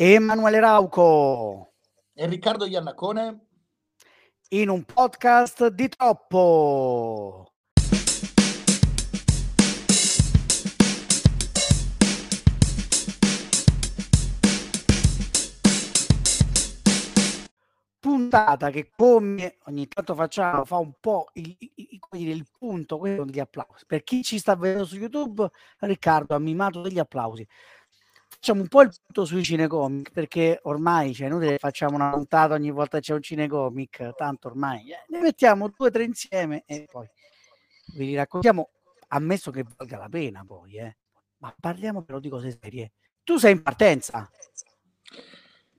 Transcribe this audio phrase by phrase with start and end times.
[0.00, 1.72] Emanuele Rauco.
[2.14, 3.46] E Riccardo Iannacone.
[4.50, 7.50] In un podcast di troppo.
[17.98, 23.40] puntata che come ogni tanto facciamo fa un po' il, il, il, punto quello degli
[23.40, 23.84] applausi.
[23.86, 27.46] Per chi ci sta vedendo su youtube Riccardo ha mimato degli applausi
[28.38, 32.70] facciamo un po' il punto sui cinecomic perché ormai cioè, inutile facciamo una puntata ogni
[32.70, 37.06] volta c'è un cinecomic tanto ormai eh, ne mettiamo due o tre insieme e poi
[37.96, 38.70] ve li raccontiamo
[39.08, 40.96] ammesso che valga la pena poi eh.
[41.38, 42.92] ma parliamo però di cose serie
[43.24, 44.30] tu sei in partenza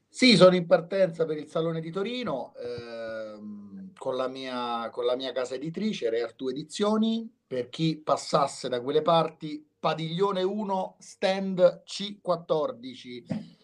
[0.09, 5.15] sì sono in partenza per il Salone di Torino ehm, con, la mia, con la
[5.15, 13.57] mia casa editrice Reartu Edizioni per chi passasse da quelle parti padiglione 1 stand C14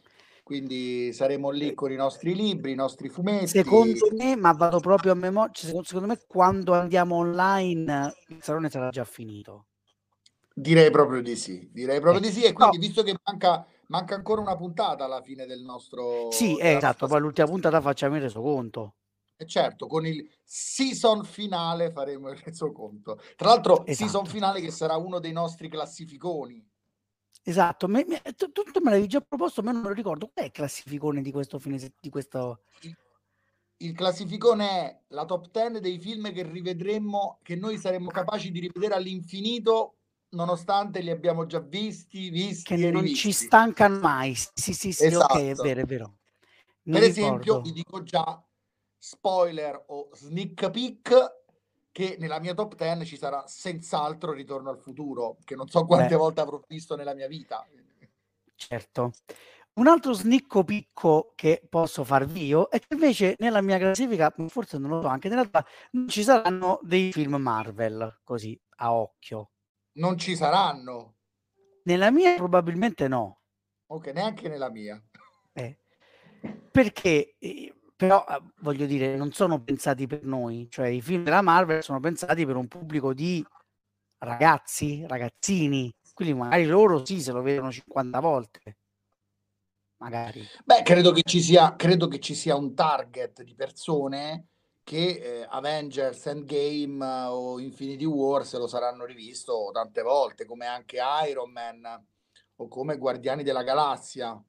[0.46, 3.48] quindi saremo lì con i nostri libri, i nostri fumetti.
[3.48, 8.70] Secondo me, ma vado proprio a memoria, cioè, secondo, me quando andiamo online il salone
[8.70, 9.66] sarà già finito.
[10.54, 12.28] Direi proprio di sì, direi proprio eh.
[12.28, 12.84] di sì e quindi no.
[12.84, 16.30] visto che manca, manca ancora una puntata alla fine del nostro...
[16.30, 18.94] Sì, esatto, poi l'ultima puntata facciamo il resoconto.
[19.38, 23.20] E certo, con il season finale faremo il resoconto.
[23.36, 23.94] Tra l'altro, esatto.
[23.94, 26.66] season finale che sarà uno dei nostri classificoni.
[27.44, 30.30] Esatto, me, me, tu, tu, me l'avevi già proposto, ma non me lo ricordo.
[30.34, 32.62] Qual è il classificone di questo fine di questo...
[32.82, 32.98] Il,
[33.78, 38.62] il classificone è la top 10 dei film che rivedremo, che noi saremmo capaci di
[38.62, 39.98] rivedere all'infinito,
[40.30, 44.34] nonostante li abbiamo già visti, visti che e non ci stancano mai.
[44.34, 45.34] Sì, sì, sì, esatto.
[45.34, 45.68] ok, è esatto.
[45.68, 46.18] vero, è vero.
[46.84, 47.22] Mi per ricordo.
[47.22, 48.45] esempio, vi dico già
[49.06, 51.44] spoiler o sneak peek
[51.92, 56.16] che nella mia top 10 ci sarà senz'altro Ritorno al futuro, che non so quante
[56.16, 56.16] Beh.
[56.16, 57.64] volte avrò visto nella mia vita.
[58.56, 59.12] Certo.
[59.74, 64.80] Un altro snicco picco che posso farvi io è che invece nella mia classifica, forse
[64.80, 69.52] non lo so, anche nella tua, non ci saranno dei film Marvel, così, a occhio.
[69.94, 71.18] Non ci saranno?
[71.84, 73.42] Nella mia probabilmente no.
[73.88, 75.00] Ok, neanche nella mia.
[75.54, 75.78] Eh,
[76.72, 81.42] perché eh, però eh, voglio dire, non sono pensati per noi, cioè i film della
[81.42, 83.46] Marvel sono pensati per un pubblico di
[84.18, 88.78] ragazzi, ragazzini, quindi magari loro sì se lo vedono 50 volte.
[89.98, 90.46] Magari.
[90.64, 94.48] Beh, credo che ci sia, credo che ci sia un target di persone
[94.84, 100.68] che eh, Avengers Endgame uh, o Infinity War se lo saranno rivisto tante volte, come
[100.68, 102.06] anche Iron Man
[102.58, 104.40] o come Guardiani della Galassia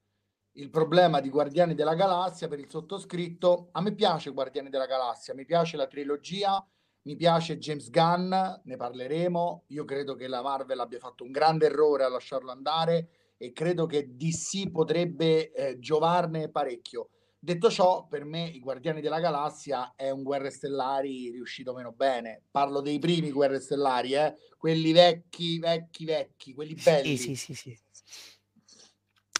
[0.57, 3.69] il problema di Guardiani della Galassia per il sottoscritto.
[3.71, 6.65] A me piace Guardiani della Galassia, mi piace la trilogia,
[7.03, 9.65] mi piace James Gunn, ne parleremo.
[9.67, 13.85] Io credo che la Marvel abbia fatto un grande errore a lasciarlo andare e credo
[13.85, 17.09] che DC potrebbe eh, giovarne parecchio.
[17.39, 22.41] Detto ciò, per me i Guardiani della Galassia è un Guerre Stellari riuscito meno bene.
[22.49, 24.35] Parlo dei primi Guerre Stellari, eh?
[24.57, 27.15] quelli vecchi, vecchi, vecchi, quelli belli.
[27.15, 27.53] Sì, sì, sì.
[27.53, 27.85] sì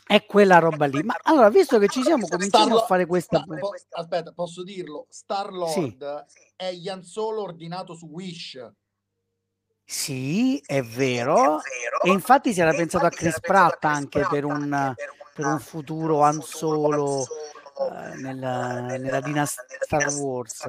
[0.08, 1.04] è quella roba lì.
[1.04, 3.44] Ma allora, visto che ci siamo cominciati a fare questa.
[3.44, 5.06] Po- aspetta, posso dirlo?
[5.10, 6.40] Star Lord sì.
[6.56, 8.72] è Ian Solo ordinato su Wish.
[9.84, 11.36] Sì, è vero.
[11.36, 12.02] È vero.
[12.04, 14.94] E infatti si era e pensato a Chris Pratt anche per un,
[15.34, 20.68] per un futuro Han Solo uh, nella, nella dinastia Star Wars.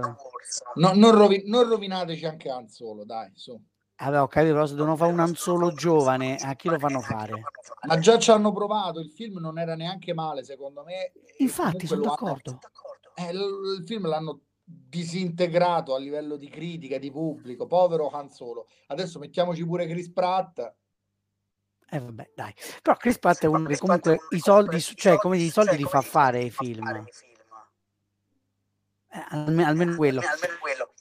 [0.75, 3.61] No, non, rovi- non rovinateci anche Han Solo, dai, su.
[4.01, 7.43] Avevo ah, capito, però se devono fare un anzolo giovane, a chi lo fanno fare?
[7.87, 11.13] Ma già ci hanno provato, il film non era neanche male secondo me.
[11.39, 12.61] Infatti, sono d'accordo.
[13.15, 13.29] Hanno...
[13.29, 18.69] Eh, il, il film l'hanno disintegrato a livello di critica, di pubblico, povero Han Solo.
[18.87, 20.75] Adesso mettiamoci pure Chris Pratt.
[21.91, 22.55] Eh vabbè, dai.
[22.83, 26.03] Però Chris Pratt è uno che comunque i soldi, cioè come i soldi li fa
[26.03, 26.87] fare i film.
[29.11, 30.21] Eh, almeno, almeno quello.
[30.21, 30.93] Almeno quello.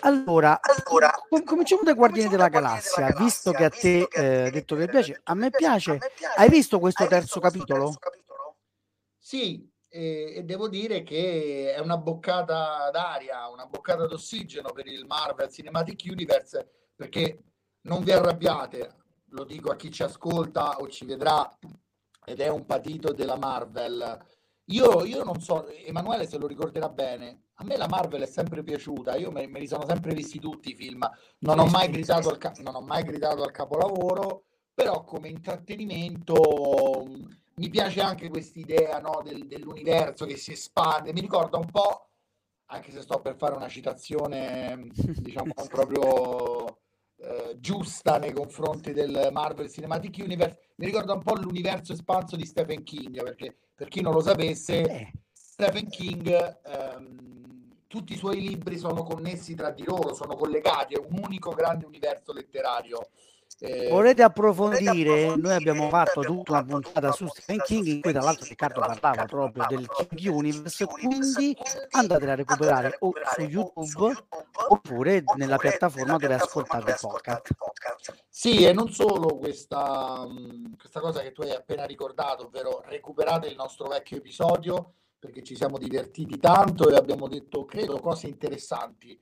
[0.00, 4.50] Allora, allora com- cominciamo dai Guardiani della Galassia, della visto che a te hai eh,
[4.50, 5.90] detto che piace, a me piace.
[5.90, 6.34] A me piace.
[6.36, 7.84] Hai visto questo, Hai terzo, visto capitolo?
[7.84, 8.56] terzo capitolo?
[9.18, 15.04] Sì, e, e, devo dire che è una boccata d'aria, una boccata d'ossigeno per il
[15.06, 17.42] Marvel Cinematic Universe, perché
[17.82, 18.94] non vi arrabbiate,
[19.30, 21.48] lo dico a chi ci ascolta o ci vedrà
[22.24, 24.26] ed è un patito della Marvel.
[24.66, 28.62] Io, io non so, Emanuele se lo ricorderà bene, a me la Marvel è sempre
[28.62, 31.08] piaciuta, io me, me li sono sempre visti tutti i film,
[31.38, 37.06] non ho mai gridato al, non ho mai gridato al capolavoro, però come intrattenimento
[37.54, 42.10] mi piace anche quest'idea no, del, dell'universo che si espande, mi ricorda un po',
[42.66, 46.78] anche se sto per fare una citazione, diciamo, proprio
[47.16, 50.72] eh, giusta nei confronti del Marvel Cinematic Universe.
[50.76, 54.82] Mi ricorda un po' l'universo espanso di Stephen King, perché per chi non lo sapesse,
[54.82, 55.12] eh.
[55.32, 56.28] Stephen King,
[56.64, 57.37] ehm,
[57.88, 61.86] tutti i suoi libri sono connessi tra di loro, sono collegati, è un unico grande
[61.86, 63.08] universo letterario.
[63.60, 65.34] Eh, Volete approfondire?
[65.34, 69.24] Noi abbiamo fatto tutta una puntata su Stephen King in cui tra l'altro Riccardo parlava
[69.24, 71.56] proprio del King Universe, quindi
[71.90, 74.14] andate a recuperare o su YouTube
[74.68, 76.96] oppure nella piattaforma dove ascoltate il
[77.56, 78.24] podcast.
[78.28, 80.24] Sì, e non solo questa,
[80.78, 85.56] questa cosa che tu hai appena ricordato, ovvero recuperate il nostro vecchio episodio perché ci
[85.56, 89.20] siamo divertiti tanto e abbiamo detto, credo, cose interessanti.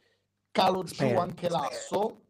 [0.51, 2.23] Calo giù anche l'asso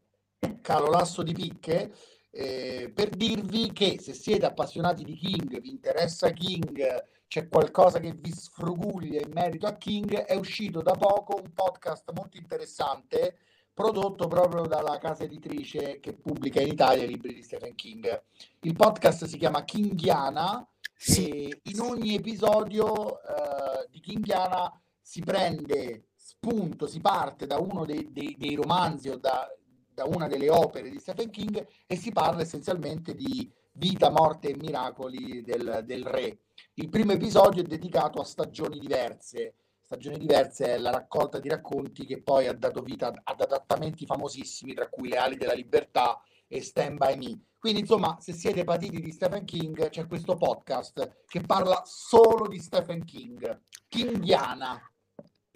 [0.61, 1.95] caro Lasso di Picche,
[2.31, 8.13] eh, per dirvi che se siete appassionati di King, vi interessa King, c'è qualcosa che
[8.13, 13.39] vi sfruguglia in merito a King, è uscito da poco un podcast molto interessante
[13.73, 18.23] prodotto proprio dalla casa editrice che pubblica in Italia i libri di Stephen King.
[18.61, 20.67] Il podcast si chiama Kingiana
[20.97, 21.61] sì.
[21.65, 28.35] in ogni episodio uh, di Kingiana si prende spunto, si parte da uno dei, dei,
[28.39, 29.49] dei romanzi o da,
[29.93, 34.57] da una delle opere di Stephen King e si parla essenzialmente di vita, morte e
[34.57, 36.39] miracoli del, del re.
[36.75, 39.55] Il primo episodio è dedicato a stagioni diverse.
[39.81, 44.75] Stagioni diverse è la raccolta di racconti che poi ha dato vita ad adattamenti famosissimi,
[44.75, 47.41] tra cui Le ali della libertà e Stand by Me.
[47.59, 52.59] Quindi, insomma, se siete patiti di Stephen King, c'è questo podcast che parla solo di
[52.59, 54.81] Stephen King, Kingiana.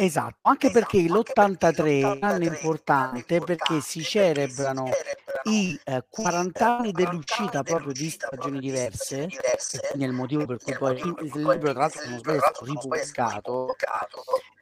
[0.02, 4.88] Esatto, anche esatto, perché l'83 è un anno importante perché si celebrano
[5.42, 9.28] i eh, 40 anni dell'uscita proprio di stagioni diverse,
[9.90, 12.64] quindi è il motivo per cui poi il libro tra l'altro non sbaglio è stato
[12.64, 13.76] ripubblicato,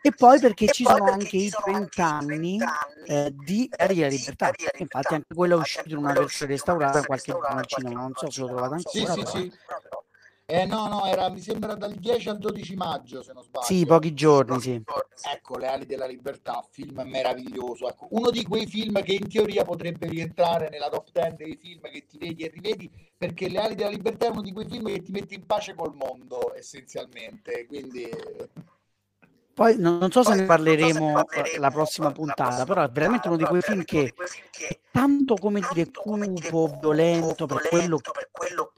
[0.00, 2.58] e poi perché ci sono anche i 30 anni
[3.06, 7.58] eh, di Aria Libertà, infatti anche quello è uscito in una versione restaurata qualche giorno
[7.58, 9.12] al cinema, non so se lo trovate ancora.
[9.12, 9.52] Sì, sì, sì.
[10.50, 13.66] Eh no, no, era, mi sembra dal 10 al 12 maggio, se non sbaglio.
[13.66, 14.82] Sì, pochi giorni, sì.
[15.30, 17.86] Ecco, Le ali della libertà, film meraviglioso.
[17.86, 21.82] Ecco, uno di quei film che in teoria potrebbe rientrare nella top 10 dei film
[21.82, 24.86] che ti vedi e rivedi, perché Le ali della libertà è uno di quei film
[24.86, 27.66] che ti mette in pace col mondo, essenzialmente.
[27.66, 28.08] Quindi...
[29.58, 31.24] Poi non, non so se ne parleremo
[31.58, 34.14] la prossima puntata, però è veramente uno di quei film che
[34.68, 38.00] è tanto come dire cupo, violento per quello,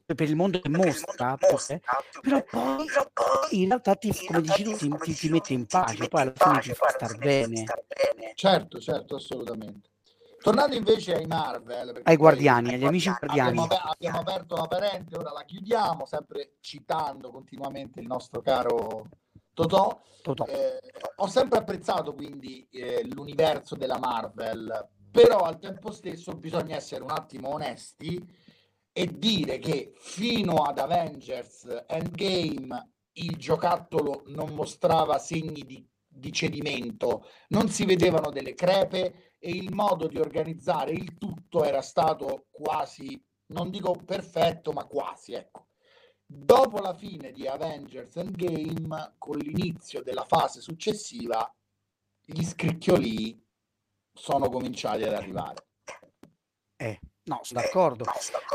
[0.07, 2.87] per il mondo che mostra, però poi
[3.51, 6.61] in realtà ti, come dici tu, ti, ti, ti mette in pace, poi alla fine
[6.61, 7.65] ti fa star bene.
[8.35, 9.91] Certo, certo, assolutamente.
[10.41, 13.59] Tornando invece ai Marvel, ai guardiani, agli amici guardiani.
[13.59, 19.05] Abbiamo, abbiamo aperto la parente, ora la chiudiamo, sempre citando continuamente il nostro caro
[19.53, 20.03] Totò.
[20.23, 20.45] Totò.
[20.47, 20.81] Eh,
[21.17, 27.11] ho sempre apprezzato quindi eh, l'universo della Marvel, però al tempo stesso bisogna essere un
[27.11, 28.23] attimo onesti
[28.93, 37.27] e dire che fino ad Avengers Endgame il giocattolo non mostrava segni di, di cedimento,
[37.49, 43.21] non si vedevano delle crepe e il modo di organizzare il tutto era stato quasi,
[43.47, 45.70] non dico perfetto, ma quasi, ecco.
[46.33, 51.53] Dopo la fine di Avengers Endgame, con l'inizio della fase successiva,
[52.25, 53.45] gli scricchioli
[54.13, 55.67] sono cominciati ad arrivare.
[56.77, 58.05] Eh, no, sono d'accordo.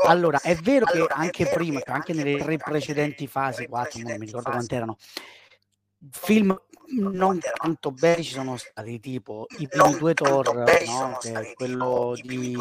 [0.06, 4.48] Allora, è vero che anche prima, anche nelle tre precedenti fasi, quattro, non mi ricordo
[4.48, 4.96] quante erano,
[6.12, 6.58] film
[6.98, 11.18] non tanto belli ci sono stati, tipo i primi due Thor, no?
[11.20, 12.56] che quello di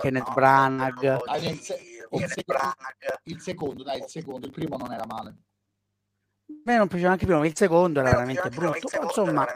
[0.00, 1.18] Kenneth Branagh.
[2.16, 2.74] Il, secondo,
[3.24, 5.28] il secondo, dai, il secondo, il primo non era male.
[6.46, 8.88] A me non piaceva anche prima, il secondo era veramente brutto.
[9.02, 9.46] Insomma,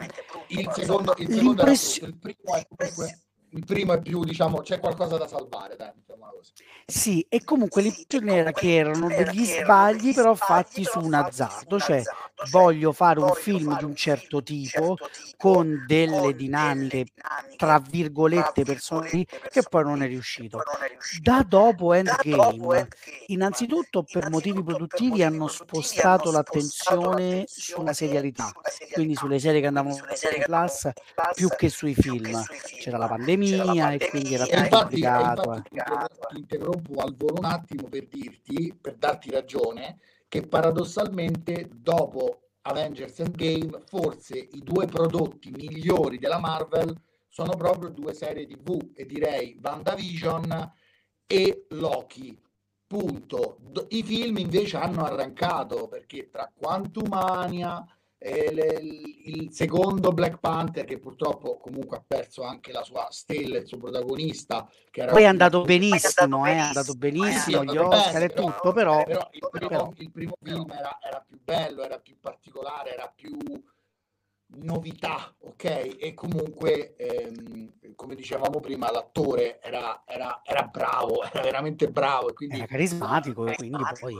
[0.47, 3.19] il secondo, il secondo era, il primo è comunque
[3.51, 5.91] il primo è più, diciamo, c'è qualcosa da salvare, dai,
[6.39, 6.51] così.
[6.85, 12.01] Sì, e comunque l'impressione era che erano degli sbagli però fatti su un azzardo, cioè
[12.49, 14.97] voglio fare un film di un certo tipo
[15.37, 17.05] con delle dinamiche
[17.57, 20.63] tra virgolette personali che poi non è riuscito.
[21.21, 22.87] Da dopo Endgame,
[23.27, 28.51] innanzitutto per motivi produttivi hanno spostato l'attenzione sulla serialità,
[28.93, 30.93] quindi sulle serie che andavano in classe
[31.35, 32.43] più che sui film.
[32.79, 35.53] C'era la pandemia e quindi era più complicato.
[35.53, 35.61] Eh.
[35.71, 43.19] Ti interrompo al volo un attimo per dirti, per darti ragione, che paradossalmente dopo Avengers
[43.19, 46.93] Endgame forse i due prodotti migliori della Marvel
[47.27, 50.73] sono proprio due serie tv e direi WandaVision
[51.25, 52.37] e Loki.
[52.85, 53.59] Punto.
[53.89, 57.85] I film invece hanno arrancato perché tra Quantumania,
[58.21, 63.57] eh, le, il secondo Black Panther che purtroppo comunque ha perso anche la sua stella,
[63.57, 64.69] il suo protagonista.
[64.91, 69.03] Che era Poi è andato benissimo, è andato benissimo, gli Oscar e tutto, però...
[69.03, 69.93] però, il, primo, però...
[69.95, 73.37] il primo film era, era più bello, era più particolare, era più
[74.57, 75.97] novità, ok?
[75.99, 82.29] E comunque, ehm, come dicevamo prima, l'attore era, era, era, bravo, era veramente bravo.
[82.29, 83.55] E quindi, era carismatico, poi...
[83.55, 84.17] quindi poi...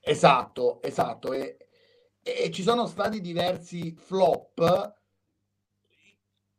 [0.00, 1.32] Esatto, esatto.
[1.32, 1.65] E,
[2.28, 4.94] e ci sono stati diversi flop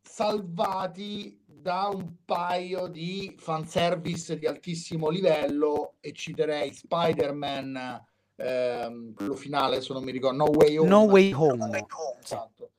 [0.01, 8.05] salvati da un paio di fanservice di altissimo livello e citerei Spider-Man
[8.37, 10.87] ehm, quello finale adesso non mi ricordo No Way Home.
[10.87, 11.85] No Way Home,
[12.23, 12.71] esatto.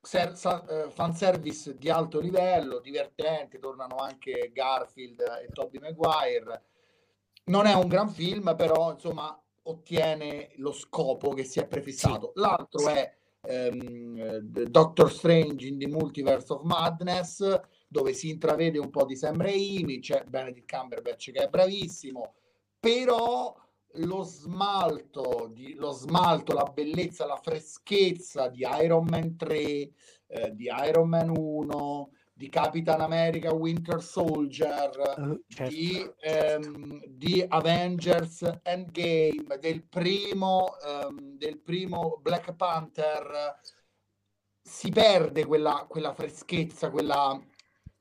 [0.00, 6.62] Ser- sa- eh, fanservice di alto livello divertente tornano anche Garfield e Tobey Maguire.
[7.46, 12.32] Non è un gran film però insomma ottiene lo scopo che si è prefissato.
[12.34, 12.40] Sì.
[12.40, 19.04] L'altro è ehm, Doctor Strange in the Multiverse of Madness, dove si intravede un po'
[19.04, 22.34] di Sam Raimi, c'è Benedict Cumberbatch che è bravissimo,
[22.78, 23.54] però
[23.94, 29.92] lo smalto, di, lo smalto, la bellezza, la freschezza di Iron Man 3, eh,
[30.52, 35.74] di Iron Man 1, di Capitan America Winter Soldier, uh, certo.
[35.74, 43.60] di, ehm, di, Avengers Endgame, del primo, ehm, del primo Black Panther,
[44.62, 47.38] si perde quella, quella freschezza, quella,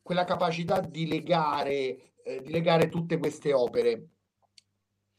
[0.01, 4.07] quella capacità di legare, eh, di legare tutte queste opere.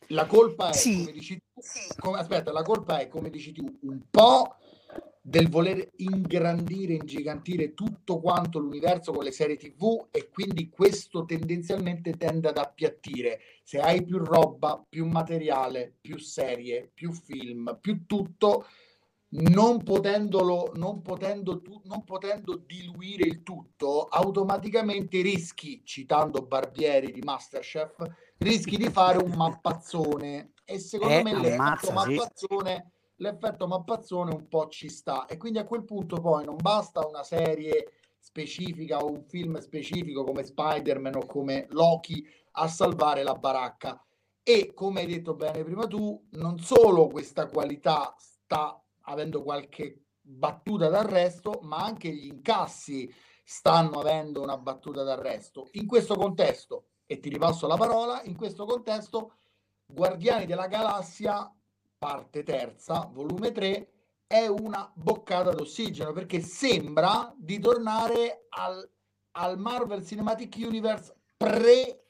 [0.08, 0.96] La colpa è, sì.
[0.96, 1.60] come dici tu,
[1.98, 4.56] come, aspetta, la colpa è, come dici tu, un po'
[5.22, 12.16] del voler ingrandire, ingigantire tutto quanto l'universo con le serie TV e quindi questo tendenzialmente
[12.16, 13.40] tende ad appiattire.
[13.62, 18.66] Se hai più roba, più materiale, più serie, più film, più tutto,
[19.32, 27.20] non potendolo, non potendo, tu, non potendo diluire il tutto, automaticamente rischi, citando Barbieri di
[27.20, 28.02] Masterchef,
[28.38, 34.68] rischi di fare un mappazzone e secondo eh, me l'effetto mappazzone l'effetto mappazzone un po'
[34.68, 35.26] ci sta.
[35.26, 40.24] E quindi a quel punto poi non basta una serie specifica o un film specifico
[40.24, 44.02] come Spider-Man o come Loki a salvare la baracca.
[44.42, 50.88] E come hai detto bene prima tu non solo questa qualità sta avendo qualche battuta
[50.88, 53.12] d'arresto ma anche gli incassi
[53.44, 55.68] stanno avendo una battuta d'arresto.
[55.72, 59.34] In questo contesto e ti ripasso la parola in questo contesto
[59.86, 61.52] Guardiani della Galassia
[62.00, 63.88] parte terza, volume 3,
[64.26, 68.90] è una boccata d'ossigeno perché sembra di tornare al,
[69.32, 72.04] al Marvel Cinematic Universe pre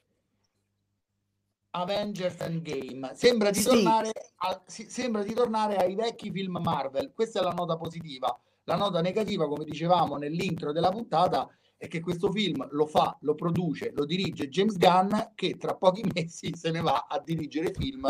[1.71, 3.11] Avengers Endgame.
[3.15, 3.65] Sembra di, sì.
[3.65, 7.11] tornare al, si, sembra di tornare ai vecchi film Marvel.
[7.13, 8.39] Questa è la nota positiva.
[8.63, 11.49] La nota negativa, come dicevamo nell'intro della puntata,
[11.81, 16.03] è che questo film lo fa, lo produce, lo dirige James Gunn che tra pochi
[16.13, 18.07] mesi se ne va a dirigere film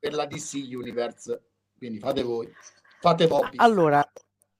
[0.00, 1.42] per la DC Universe.
[1.76, 2.50] Quindi fate voi,
[2.98, 3.56] fate Bobby.
[3.56, 4.02] Allora,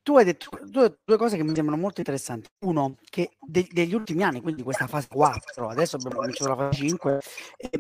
[0.03, 2.49] tu hai detto due, due, cose che mi sembrano molto interessanti.
[2.67, 6.77] Uno, che de, degli ultimi anni, quindi questa fase 4, adesso abbiamo cominciato la fase
[6.83, 7.21] 5,
[7.57, 7.71] eh,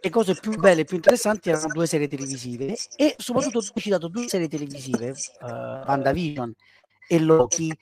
[0.00, 3.82] le cose più belle e più interessanti erano due serie televisive e soprattutto tu hai
[3.82, 5.10] citato due serie televisive,
[5.40, 6.54] uh, WandaVision
[7.06, 7.76] e Loki,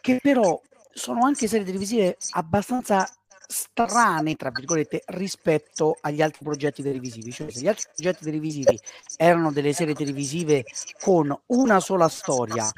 [0.00, 0.60] che però
[0.96, 3.06] sono anche serie televisive abbastanza
[3.46, 7.30] strane, tra virgolette, rispetto agli altri progetti televisivi.
[7.30, 8.78] Cioè, se gli altri progetti televisivi
[9.16, 10.64] erano delle serie televisive
[11.00, 12.70] con una sola storia,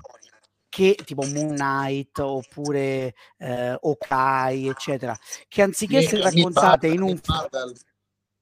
[0.69, 7.19] che tipo Moon Knight oppure eh, Okai, eccetera, che anziché essere raccontate in un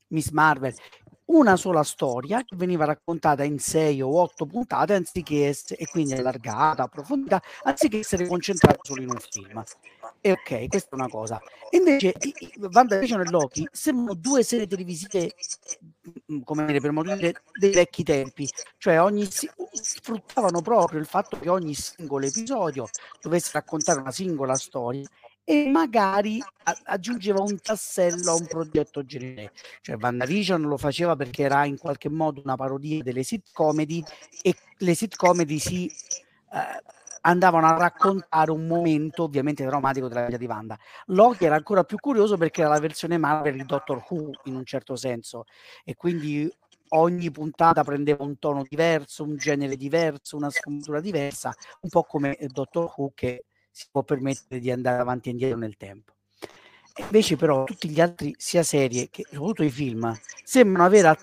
[0.09, 0.75] Miss Marvel,
[1.27, 6.13] una sola storia che veniva raccontata in sei o otto puntate anziché essere, e quindi
[6.13, 9.63] allargata, approfondita, anziché essere concentrata solo in un film.
[10.21, 11.41] E ok, questa è una cosa.
[11.71, 12.15] E invece
[12.73, 15.35] WandaVision e Loki sembrano due serie televisive,
[16.33, 21.39] mm, come dire, per modo dire, dei vecchi tempi, cioè ogni, sfruttavano proprio il fatto
[21.39, 22.89] che ogni singolo episodio
[23.21, 25.07] dovesse raccontare una singola storia
[25.49, 26.43] e magari
[26.87, 29.53] aggiungeva un tassello a un progetto generale.
[29.81, 34.03] Cioè WandaVision lo faceva perché era in qualche modo una parodia delle sitcomedy
[34.43, 36.83] e le sitcomedy si eh,
[37.21, 40.77] andavano a raccontare un momento ovviamente drammatico della vita di Wanda.
[41.07, 44.65] Loki era ancora più curioso perché era la versione Marvel di Doctor Who in un
[44.65, 45.45] certo senso
[45.85, 46.53] e quindi
[46.89, 52.37] ogni puntata prendeva un tono diverso, un genere diverso, una sfumatura diversa, un po' come
[52.49, 53.46] Doctor Who che
[53.77, 56.15] si può permettere di andare avanti e indietro nel tempo.
[56.97, 61.15] Invece però tutti gli altri, sia serie che soprattutto i film, sembrano aver,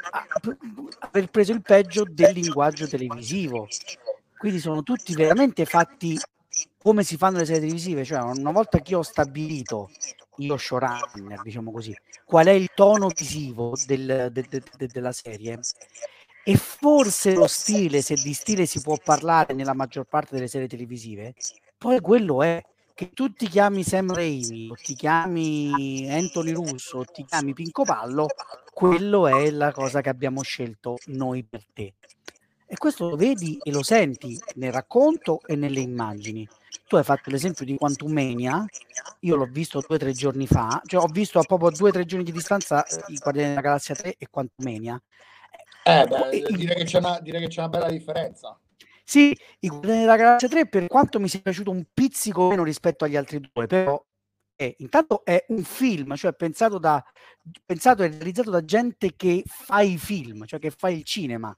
[0.99, 3.67] aver preso il peggio del linguaggio televisivo.
[4.37, 6.15] quindi sono tutti veramente fatti
[6.77, 9.89] come si fanno le serie televisive, cioè una volta che ho stabilito
[10.37, 15.59] io showrunner, diciamo così, qual è il tono visivo del, de, de, de, della serie
[16.43, 20.67] e forse lo stile, se di stile si può parlare nella maggior parte delle serie
[20.67, 21.33] televisive,
[21.83, 22.63] poi quello è
[22.93, 27.83] che tu ti chiami Sam Raimi o ti chiami Anthony Russo o ti chiami Pinco
[27.83, 28.27] Pallo,
[28.73, 31.95] quello è la cosa che abbiamo scelto noi per te.
[32.65, 36.47] E questo lo vedi e lo senti nel racconto e nelle immagini.
[36.87, 38.65] Tu hai fatto l'esempio di Quantumania,
[39.19, 41.91] io l'ho visto due o tre giorni fa, cioè ho visto a proprio due o
[41.91, 44.97] tre giorni di distanza eh, i Guardiani della Galassia 3 e Quantumania.
[45.83, 48.57] Eh, beh, direi, che c'è una, direi che c'è una bella differenza.
[49.13, 53.05] Sì, i Guardiani della Galassia 3 per quanto mi sia piaciuto un pizzico meno rispetto
[53.05, 54.03] agli altri due, però
[54.55, 56.99] è, intanto è un film, cioè pensato, da,
[57.63, 61.55] pensato e realizzato da gente che fa i film, cioè che fa il cinema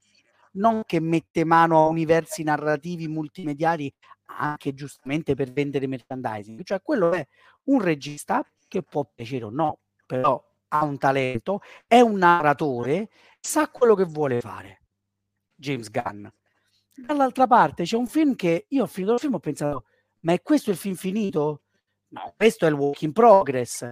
[0.56, 3.90] non che mette mano a universi narrativi multimediali
[4.38, 7.26] anche giustamente per vendere merchandising, cioè quello è
[7.68, 13.08] un regista che può piacere o no, però ha un talento, è un narratore,
[13.40, 14.82] sa quello che vuole fare.
[15.56, 16.28] James Gunn.
[16.96, 19.86] Dall'altra parte c'è un film che io ho finito il film e ho pensato,
[20.22, 21.62] ma è questo il film finito?
[22.08, 23.86] No, questo è il work in progress.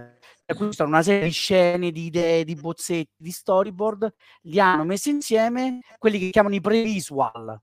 [0.46, 5.10] Questa è una serie di scene, di idee, di bozzetti, di storyboard, li hanno messi
[5.10, 7.60] insieme, quelli che chiamano i pre-visual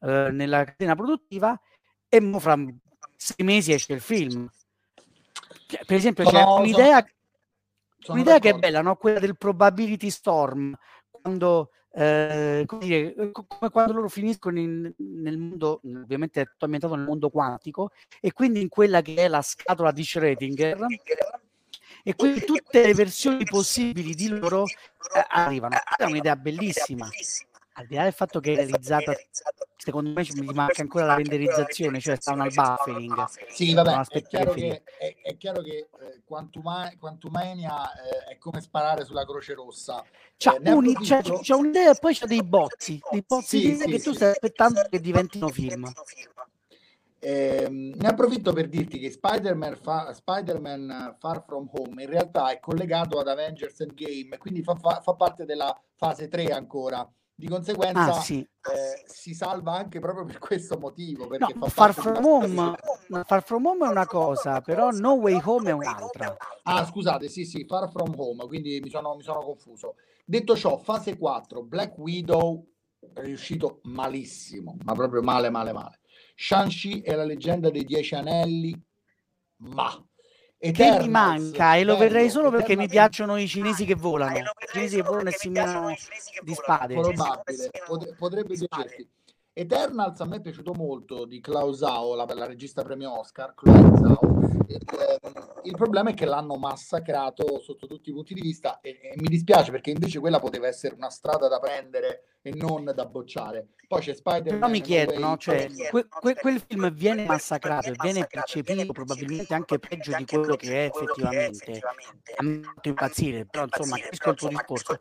[0.00, 1.58] eh, nella catena produttiva,
[2.08, 2.56] e fra
[3.16, 4.48] sei mesi esce il film.
[5.66, 7.04] Cioè, per esempio, c'è no, un'idea,
[7.98, 8.96] sono, un'idea che è bella, no?
[8.96, 10.74] quella del probability storm,
[11.10, 13.14] quando eh, come,
[13.70, 18.68] quando loro finiscono in, nel mondo, ovviamente è ambientato nel mondo quantico, e quindi in
[18.68, 20.84] quella che è la scatola di Schrödinger,
[22.02, 25.76] e quindi tutte le versioni possibili di loro eh, arrivano.
[25.96, 27.08] È un'idea bellissima.
[27.80, 29.14] Al di là del fatto che è realizzata,
[29.74, 33.24] secondo me mi manca ancora la renderizzazione, cioè stanno al buffering.
[33.48, 38.60] Sì, vabbè, è chiaro che, è, è chiaro che eh, Quantuma, Quantumania eh, è come
[38.60, 40.04] sparare sulla Croce Rossa.
[40.36, 43.88] C'ha, eh, un, c'è, c'è, un'idea e poi c'è dei bozzi, dei bozzi sì, sì,
[43.88, 45.90] che tu stai aspettando che diventino film.
[47.18, 52.60] Eh, ne approfitto per dirti che Spider-Man, fa, Spider-Man, Far From Home in realtà è
[52.60, 57.10] collegato ad Avengers Endgame, quindi fa, fa, fa parte della fase 3 ancora.
[57.40, 58.40] Di conseguenza ah, sì.
[58.40, 61.26] eh, si salva anche proprio per questo motivo.
[61.26, 62.76] Perché no, Far, from home,
[63.24, 66.36] Far From Home è una cosa, però No Way Home è un'altra.
[66.64, 69.94] Ah, scusate, sì, sì, Far From Home, quindi mi sono, mi sono confuso.
[70.22, 72.62] Detto ciò, fase 4, Black Widow
[73.14, 76.00] riuscito malissimo, ma proprio male, male, male.
[76.34, 78.78] Shang-Chi è la leggenda dei Dieci Anelli,
[79.62, 80.04] ma...
[80.62, 83.94] Eternals, che mi manca e lo vedrei solo Eternals, perché mi piacciono i cinesi che
[83.94, 85.94] volano, i cinesi che volano e si menano
[86.42, 86.94] di spade.
[86.94, 87.70] Probabile,
[88.18, 89.08] potrebbe piacerti.
[89.60, 94.80] Eternals a me è piaciuto molto di Klaus Zhao, la, la regista premio Oscar, il,
[95.64, 99.28] il, problema è che l'hanno massacrato sotto tutti i punti di vista e, e, mi
[99.28, 103.72] dispiace perché invece quella poteva essere una strada da prendere e non da bocciare.
[103.86, 104.60] Poi c'è Spider-Man.
[104.60, 105.36] Però mi chiedo, no?
[105.36, 110.56] cioè, que, que, quel film viene massacrato e viene percepito probabilmente anche peggio di quello
[110.56, 111.80] che è effettivamente.
[112.36, 114.96] A me fatto impazzire, però insomma, capisco il tuo discorso.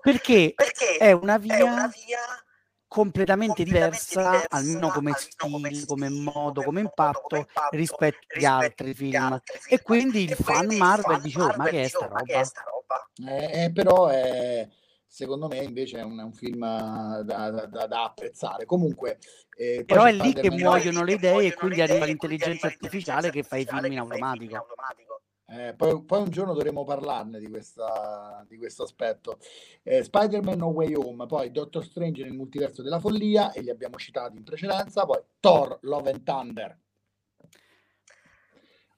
[0.00, 0.54] Perché
[0.98, 1.88] è una via
[2.92, 9.40] completamente diversa, almeno come stile, come modo, come impatto rispetto agli altri film.
[9.66, 13.08] E quindi il fan Marvel dice, oh, ma che è sta roba?
[13.26, 14.68] Eh, eh, però è,
[15.06, 18.66] secondo me invece è un, è un film da, da, da, da, apprezzare.
[18.66, 19.18] Comunque,
[19.56, 23.56] eh, però è lì che muoiono le idee e quindi arriva l'intelligenza artificiale che fa
[23.56, 24.66] i film in automatico.
[25.52, 29.38] Eh, poi, poi, un giorno dovremo parlarne di, questa, di questo aspetto.
[29.82, 33.96] Eh, Spider-Man No Way Home, poi Doctor Strange nel multiverso della follia, e li abbiamo
[33.96, 36.78] citati in precedenza, poi Thor Love and Thunder.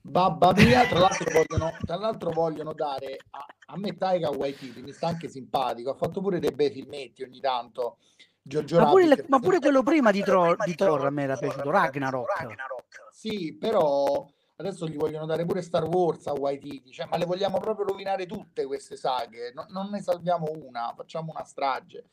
[0.00, 4.92] Babba mia, tra l'altro vogliono, tra l'altro vogliono dare a, a me Taika Waititi, mi
[4.92, 7.96] sta anche simpatico, ha fatto pure dei bei filmetti ogni tanto.
[8.40, 11.36] Giorgio ma, pure, le, ma pure quello prima di, Tro, di Thor a me era
[11.36, 12.28] piaciuto, Ragnarok.
[12.38, 13.08] Ragnarok.
[13.10, 14.24] Sì, però
[14.56, 18.26] adesso gli vogliono dare pure Star Wars a Waititi, cioè, ma le vogliamo proprio rovinare
[18.26, 22.08] tutte queste saghe, no, non ne salviamo una, facciamo una strage.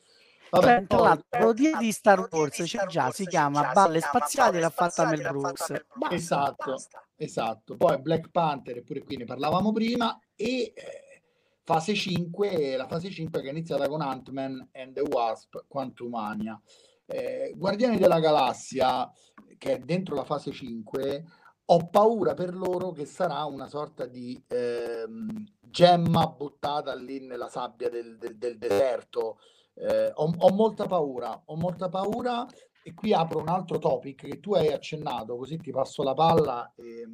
[0.50, 4.60] Vabbè, cioè, tra l'altro, la parodia di Star Wars c'è già, si chiama Balle Spaziali,
[4.60, 5.72] l'ha fatta Mel Brooks.
[6.10, 6.76] Esatto,
[7.16, 7.76] esatto.
[7.76, 11.22] Poi Black Panther, eppure qui ne parlavamo prima, e eh,
[11.62, 16.60] fase 5, la fase 5 che è iniziata con Ant-Man and the Wasp, Quantumania.
[17.06, 19.10] Eh, Guardiani della Galassia,
[19.56, 21.24] che è dentro la fase 5,
[21.72, 27.88] ho paura per loro che sarà una sorta di ehm, gemma buttata lì nella sabbia
[27.88, 29.38] del, del, del deserto,
[29.74, 32.46] eh, ho, ho, molta paura, ho molta paura.
[32.84, 36.72] E qui apro un altro topic che tu hai accennato, così ti passo la palla
[36.74, 37.06] e,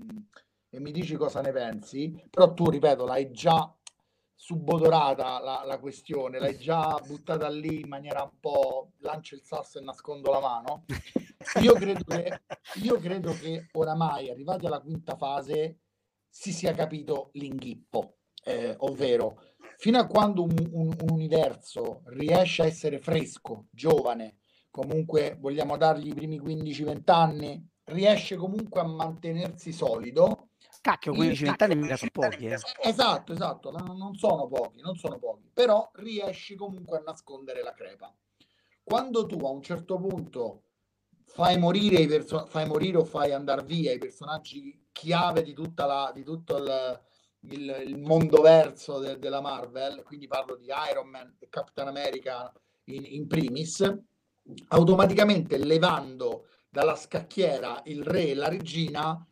[0.70, 3.77] e mi dici cosa ne pensi, però tu, ripeto, l'hai già
[4.40, 9.80] subodorata la, la, questione, l'hai già buttata lì in maniera un po' lancio il sasso
[9.80, 10.84] e nascondo la mano.
[11.60, 12.42] Io credo che,
[12.82, 15.80] io credo che oramai, arrivati alla quinta fase,
[16.28, 19.42] si sia capito l'inghippo, eh, ovvero
[19.76, 24.38] fino a quando un, un, un, universo riesce a essere fresco, giovane,
[24.70, 30.47] comunque vogliamo dargli i primi 15-20 anni, riesce comunque a mantenersi solido.
[30.80, 32.46] Cacchio, 15-20 anni mica sono pochi.
[32.46, 32.58] Eh.
[32.82, 38.14] Esatto, esatto, non sono pochi, non sono pochi, però riesci comunque a nascondere la crepa.
[38.82, 40.62] Quando tu a un certo punto
[41.26, 45.86] fai morire, i perso- fai morire o fai andare via i personaggi chiave di, tutta
[45.86, 47.00] la, di tutto il,
[47.40, 52.52] il, il mondo verso de, della Marvel, quindi parlo di Iron Man e Captain America
[52.84, 53.84] in, in primis,
[54.68, 59.26] automaticamente levando dalla scacchiera il re e la regina,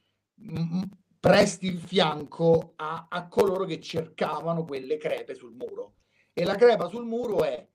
[1.27, 5.95] presti il fianco a, a coloro che cercavano quelle crepe sul muro.
[6.33, 7.67] E la crepa sul muro è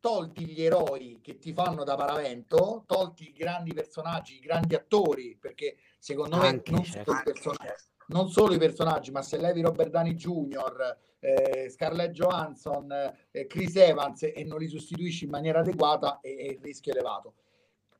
[0.00, 5.36] tolti gli eroi che ti fanno da paravento, tolti i grandi personaggi, i grandi attori,
[5.38, 7.12] perché secondo me non, certo.
[7.34, 7.56] solo
[8.06, 12.90] non, solo i personaggi, ma se levi Robert Downey Jr., eh, Scarlett Johansson,
[13.30, 17.34] eh, Chris Evans e non li sostituisci in maniera adeguata, è, è il rischio elevato.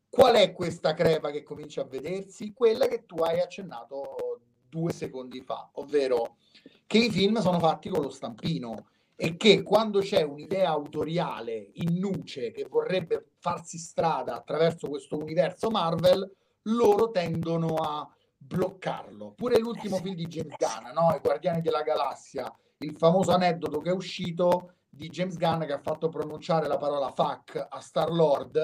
[0.09, 2.55] Qual è questa crepa che comincia a vedersi?
[2.55, 4.34] Quella che tu hai accennato
[4.75, 6.39] due secondi fa, ovvero
[6.87, 11.99] che i film sono fatti con lo stampino e che quando c'è un'idea autoriale in
[11.99, 16.29] nuce che vorrebbe farsi strada attraverso questo universo Marvel,
[16.63, 19.33] loro tendono a bloccarlo.
[19.37, 21.15] Pure l'ultimo film di James Gunn, no?
[21.15, 25.81] I Guardiani della Galassia, il famoso aneddoto che è uscito di James Gunn che ha
[25.81, 28.57] fatto pronunciare la parola fuck a Star Lord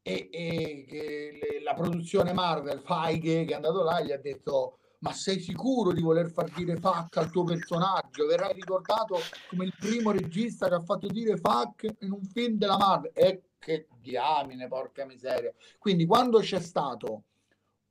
[0.00, 5.12] e, e, e la produzione Marvel, Feige, che è andato là, gli ha detto ma
[5.12, 8.26] sei sicuro di voler far dire fuck al tuo personaggio?
[8.26, 12.76] Verrai ricordato come il primo regista che ha fatto dire fuck in un film della
[12.76, 13.12] Marvel.
[13.14, 15.52] E che diamine, porca miseria.
[15.78, 17.24] Quindi quando c'è stato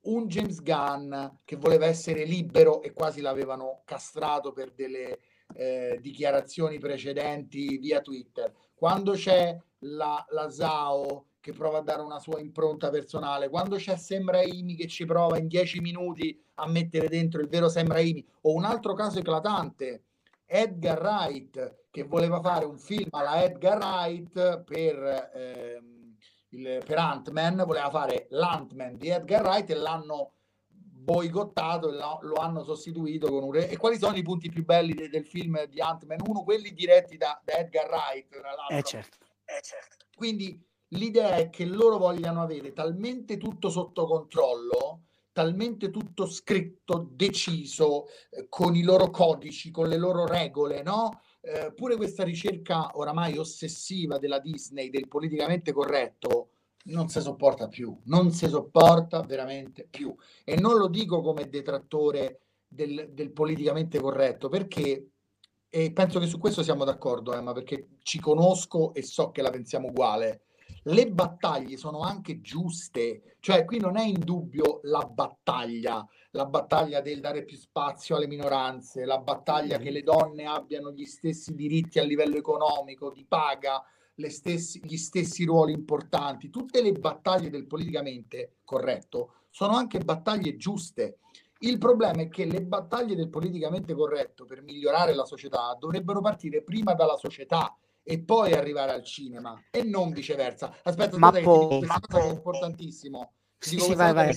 [0.02, 5.20] un James Gunn che voleva essere libero e quasi l'avevano castrato per delle
[5.54, 12.18] eh, dichiarazioni precedenti via Twitter, quando c'è la, la Zao che prova a dare una
[12.18, 17.08] sua impronta personale, quando c'è Sam Raimi che ci prova in dieci minuti a mettere
[17.08, 20.04] dentro il vero Sam Raimi, o un altro caso eclatante,
[20.44, 26.16] Edgar Wright che voleva fare un film alla Edgar Wright per, ehm,
[26.50, 30.34] il, per Ant-Man, voleva fare l'Ant-Man di Edgar Wright e l'hanno
[30.66, 33.52] boicottato e lo, lo hanno sostituito con un...
[33.52, 33.68] Re...
[33.68, 36.18] E quali sono i punti più belli de, del film di Ant-Man?
[36.26, 38.76] Uno, quelli diretti da, da Edgar Wright, tra l'altro.
[38.76, 39.16] Eh certo.
[39.44, 40.06] Eh certo.
[40.14, 48.06] Quindi l'idea è che loro vogliano avere talmente tutto sotto controllo, talmente tutto scritto, deciso,
[48.30, 51.20] eh, con i loro codici, con le loro regole, no?
[51.40, 56.50] Eh, pure questa ricerca oramai ossessiva della Disney del politicamente corretto
[56.82, 60.14] non si sopporta più, non si sopporta veramente più.
[60.44, 65.10] E non lo dico come detrattore del, del politicamente corretto, perché
[65.72, 69.50] e penso che su questo siamo d'accordo, Emma, perché ci conosco e so che la
[69.50, 70.42] pensiamo uguale
[70.84, 77.00] le battaglie sono anche giuste, cioè qui non è in dubbio la battaglia, la battaglia
[77.00, 81.98] del dare più spazio alle minoranze, la battaglia che le donne abbiano gli stessi diritti
[81.98, 83.82] a livello economico, di paga,
[84.28, 91.18] stessi, gli stessi ruoli importanti, tutte le battaglie del politicamente corretto sono anche battaglie giuste.
[91.60, 96.62] Il problema è che le battaglie del politicamente corretto per migliorare la società dovrebbero partire
[96.62, 100.76] prima dalla società e poi arrivare al cinema e non viceversa.
[100.82, 103.34] Aspetta, ma po- ma po- è importantissimo.
[103.58, 104.34] Sì, sì, vai, vai.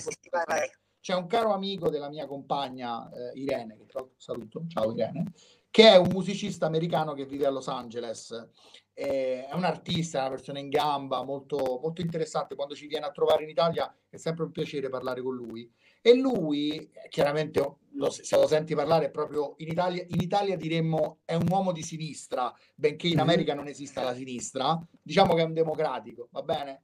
[1.00, 5.32] C'è un caro amico della mia compagna eh, Irene, che tra l'altro saluto, ciao Irene,
[5.70, 8.48] che è un musicista americano che vive a Los Angeles.
[8.94, 12.54] è un artista, una persona in gamba, molto, molto interessante.
[12.54, 15.70] Quando ci viene a trovare in Italia è sempre un piacere parlare con lui.
[16.06, 21.34] E lui, chiaramente, lo, se lo senti parlare, proprio in Italia, in Italia diremmo è
[21.34, 25.54] un uomo di sinistra, benché in America non esista la sinistra, diciamo che è un
[25.54, 26.82] democratico, va bene?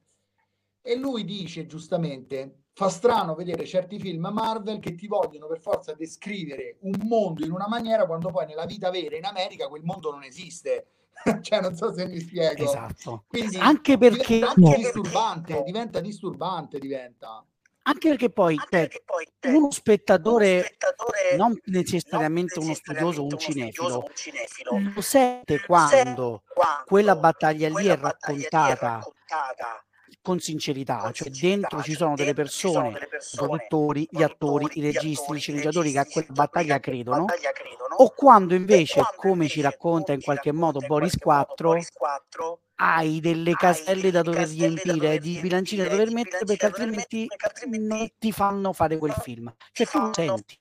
[0.81, 5.93] E lui dice giustamente, fa strano vedere certi film Marvel che ti vogliono per forza
[5.93, 10.09] descrivere un mondo in una maniera quando poi nella vita vera in America quel mondo
[10.09, 10.87] non esiste.
[11.41, 12.63] cioè, non so se mi spiego.
[12.63, 13.25] Esatto.
[13.27, 17.45] Quindi, anche perché diventa anche disturbante, diventa disturbante, diventa
[17.91, 22.65] Anche perché poi, Anche cioè, perché poi cioè, uno, spettatore, uno spettatore, non necessariamente non
[22.65, 28.75] uno studioso, un cinefilo, un cinefilo, lo sente quando, quando quella battaglia lì è raccontata,
[28.95, 29.83] raccontata
[30.21, 35.33] con sincerità, con cioè dentro ci sono delle persone, i produttori, gli attori, i registi,
[35.33, 37.25] i sceneggiatori che a quella battaglia credono,
[37.97, 41.75] o quando invece, come ci racconta in qualche modo Boris 4,
[42.81, 47.27] hai delle caselle da dover riempire, di bilancini da dover mettere perché altrimenti
[47.79, 49.53] non ti fanno fare quel film.
[49.71, 50.59] Cioè tu senti.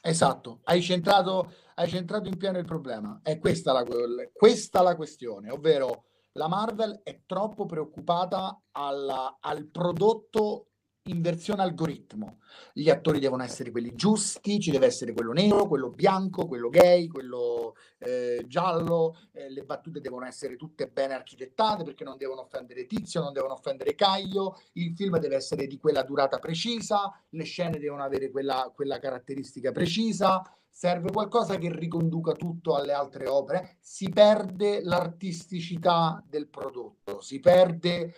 [0.00, 3.18] Esatto, hai centrato, hai centrato in pieno il problema.
[3.22, 3.84] È questa la,
[4.32, 10.68] questa la questione, ovvero la Marvel è troppo preoccupata alla, al prodotto
[11.06, 12.38] in versione algoritmo.
[12.72, 17.08] Gli attori devono essere quelli giusti, ci deve essere quello nero, quello bianco, quello gay,
[17.08, 22.86] quello eh, giallo, eh, le battute devono essere tutte bene architettate perché non devono offendere
[22.86, 27.78] Tizio, non devono offendere Caio, il film deve essere di quella durata precisa, le scene
[27.78, 34.08] devono avere quella, quella caratteristica precisa, serve qualcosa che riconduca tutto alle altre opere, si
[34.08, 38.14] perde l'artisticità del prodotto, si perde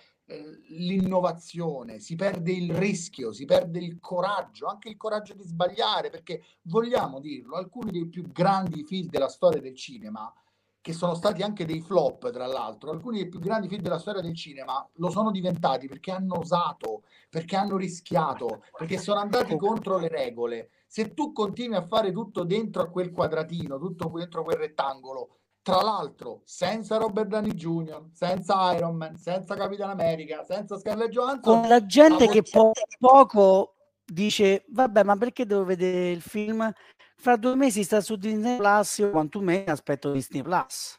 [0.68, 6.42] l'innovazione, si perde il rischio, si perde il coraggio, anche il coraggio di sbagliare, perché
[6.62, 10.32] vogliamo dirlo, alcuni dei più grandi film della storia del cinema,
[10.80, 14.20] che sono stati anche dei flop, tra l'altro, alcuni dei più grandi film della storia
[14.20, 19.98] del cinema lo sono diventati perché hanno osato, perché hanno rischiato, perché sono andati contro
[19.98, 20.70] le regole.
[20.86, 25.82] Se tu continui a fare tutto dentro a quel quadratino, tutto dentro quel rettangolo, tra
[25.82, 31.68] l'altro senza Robert Downey Jr., senza Iron Man, senza Capitan America, senza Scarlett Johansson, con
[31.68, 33.74] la gente che po- poco
[34.04, 36.72] dice vabbè ma perché devo vedere il film?
[37.16, 40.96] Fra due mesi sta su Disney Plus io quanto me aspetto Disney Plus.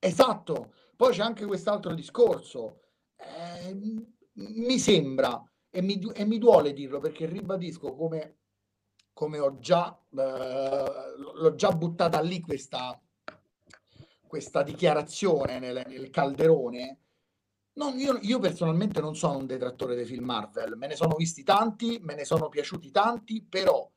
[0.00, 0.72] Esatto.
[0.96, 2.80] Poi c'è anche quest'altro discorso.
[3.14, 3.72] Eh,
[4.32, 8.38] mi sembra e mi, e mi duole dirlo perché ribadisco come
[9.12, 10.84] come ho già, eh,
[11.36, 13.00] l'ho già buttata lì questa,
[14.36, 16.98] questa dichiarazione nel, nel calderone,
[17.76, 21.42] non, io, io, personalmente non sono un detrattore dei film Marvel, me ne sono visti
[21.42, 23.90] tanti, me ne sono piaciuti tanti, però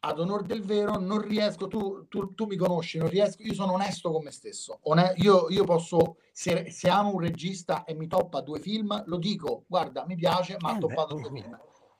[0.00, 3.74] ad onor del vero non riesco, tu, tu, tu mi conosci, non riesco, io sono
[3.74, 8.08] onesto con me stesso, One, io, io, posso, se, se, amo un regista e mi
[8.08, 11.56] toppa due film, lo dico, guarda, mi piace, ma ha eh toppato due film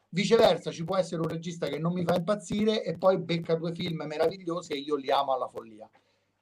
[0.09, 3.73] Viceversa, ci può essere un regista che non mi fa impazzire e poi becca due
[3.73, 5.89] film meravigliosi e io li amo alla follia.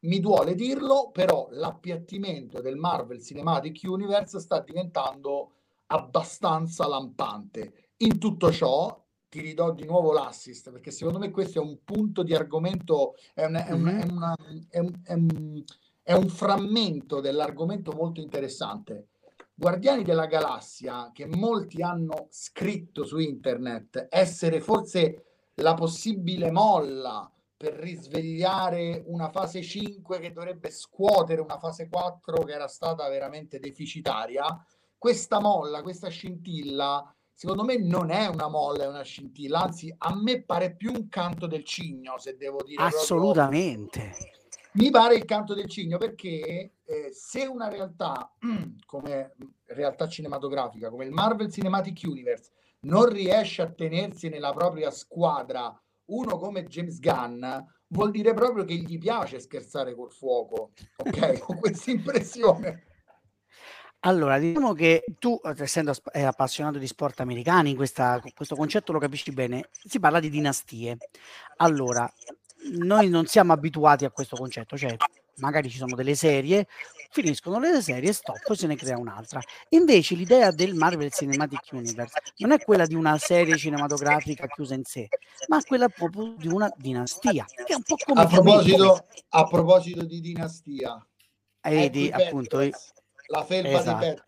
[0.02, 5.52] Mi duole dirlo, però l'appiattimento del Marvel Cinematic Universe sta diventando
[5.86, 7.90] abbastanza lampante.
[7.98, 12.22] In tutto ciò, ti ridò di nuovo l'assist, perché secondo me questo è un punto
[12.22, 14.36] di argomento, è un, è un, è una,
[14.68, 14.78] è
[15.14, 15.64] un,
[16.02, 19.06] è un frammento dell'argomento molto interessante
[19.54, 25.24] Guardiani della Galassia, che molti hanno scritto su internet, essere forse
[25.56, 27.30] la possibile molla
[27.62, 33.60] per risvegliare una fase 5 che dovrebbe scuotere una fase 4 che era stata veramente
[33.60, 34.44] deficitaria,
[34.98, 40.12] questa molla, questa scintilla, secondo me non è una molla, è una scintilla, anzi a
[40.16, 42.82] me pare più un canto del cigno, se devo dire.
[42.82, 44.00] Assolutamente.
[44.00, 44.40] Proprio
[44.72, 48.32] mi pare il canto del cigno perché eh, se una realtà
[48.86, 55.80] come realtà cinematografica, come il Marvel Cinematic Universe, non riesce a tenersi nella propria squadra
[56.12, 57.44] uno come James Gunn,
[57.88, 61.40] vuol dire proprio che gli piace scherzare col fuoco, ok?
[61.48, 62.86] Ho questa impressione.
[64.04, 69.68] Allora, diciamo che tu, essendo appassionato di sport americani, questa, questo concetto lo capisci bene,
[69.70, 70.96] si parla di dinastie.
[71.58, 72.12] Allora,
[72.78, 74.96] noi non siamo abituati a questo concetto, cioè
[75.36, 76.66] magari ci sono delle serie,
[77.10, 79.40] finiscono le serie, stop, se ne crea un'altra.
[79.70, 84.84] Invece l'idea del Marvel Cinematic Universe non è quella di una serie cinematografica chiusa in
[84.84, 85.08] sé,
[85.48, 87.44] ma quella proprio di una dinastia.
[87.44, 91.06] Che è un po' come a, proposito, a proposito di dinastia,
[91.60, 94.04] eh, vedi appunto la felpa esatto.
[94.04, 94.24] di Pet.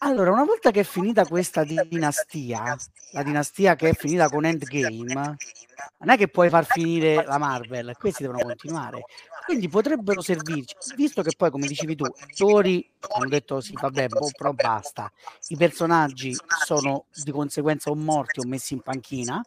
[0.00, 2.76] Allora, una volta che è finita questa dinastia,
[3.12, 5.36] la dinastia che è finita con Endgame,
[5.98, 9.04] non è che puoi far finire la Marvel, questi devono continuare.
[9.44, 14.08] Quindi potrebbero servirci, visto che poi, come dicevi tu, i attori hanno detto sì, vabbè,
[14.08, 15.10] boh, però basta.
[15.48, 19.42] I personaggi sono di conseguenza o morti o messi in panchina.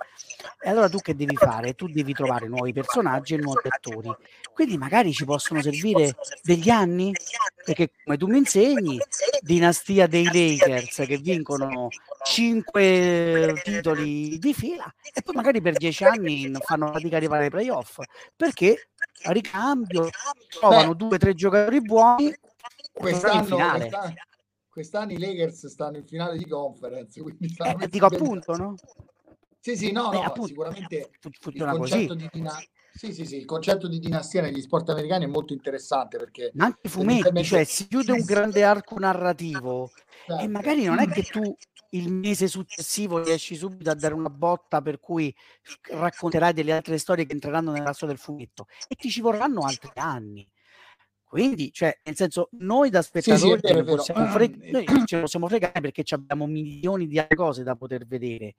[0.60, 1.76] E allora tu che devi fare?
[1.76, 4.12] Tu devi trovare nuovi personaggi e nuovi attori.
[4.52, 7.14] Quindi magari ci possono servire degli anni,
[7.64, 9.00] perché come tu mi insegni,
[9.42, 11.90] dinastia dei Lakers che vincono
[12.24, 17.50] 5 titoli di fila e poi magari per 10 anni fanno fatica a arrivare ai
[17.50, 18.00] playoff.
[18.36, 18.90] perché
[19.24, 20.10] a ricambio
[20.50, 22.34] trovano Beh, due o tre giocatori buoni
[22.92, 24.14] quest'anno, quest'anno,
[24.70, 28.76] quest'anno i Lakers stanno in finale di conference, quindi eh, dico appunto, no?
[29.60, 31.12] Sì, sì, no, no, appunto, sicuramente
[31.54, 32.60] il concetto, di dina-
[32.94, 36.52] sì, sì, sì, il concetto di dinastia negli sport americani è molto interessante perché...
[36.54, 39.92] Ma anche i fumetti, cioè si chiude un grande arco narrativo
[40.26, 40.44] certo.
[40.44, 41.56] e magari non è che tu
[41.92, 45.34] il mese successivo riesci subito a dare una botta per cui
[45.90, 49.92] racconterai delle altre storie che entreranno nella storia del fumetto e ti ci vorranno altri
[49.96, 50.48] anni.
[51.32, 55.48] Quindi, cioè, nel senso, noi da spettatori sì, sì, possiamo freg- noi ce lo possiamo
[55.48, 58.56] fregare perché abbiamo milioni di altre cose da poter vedere.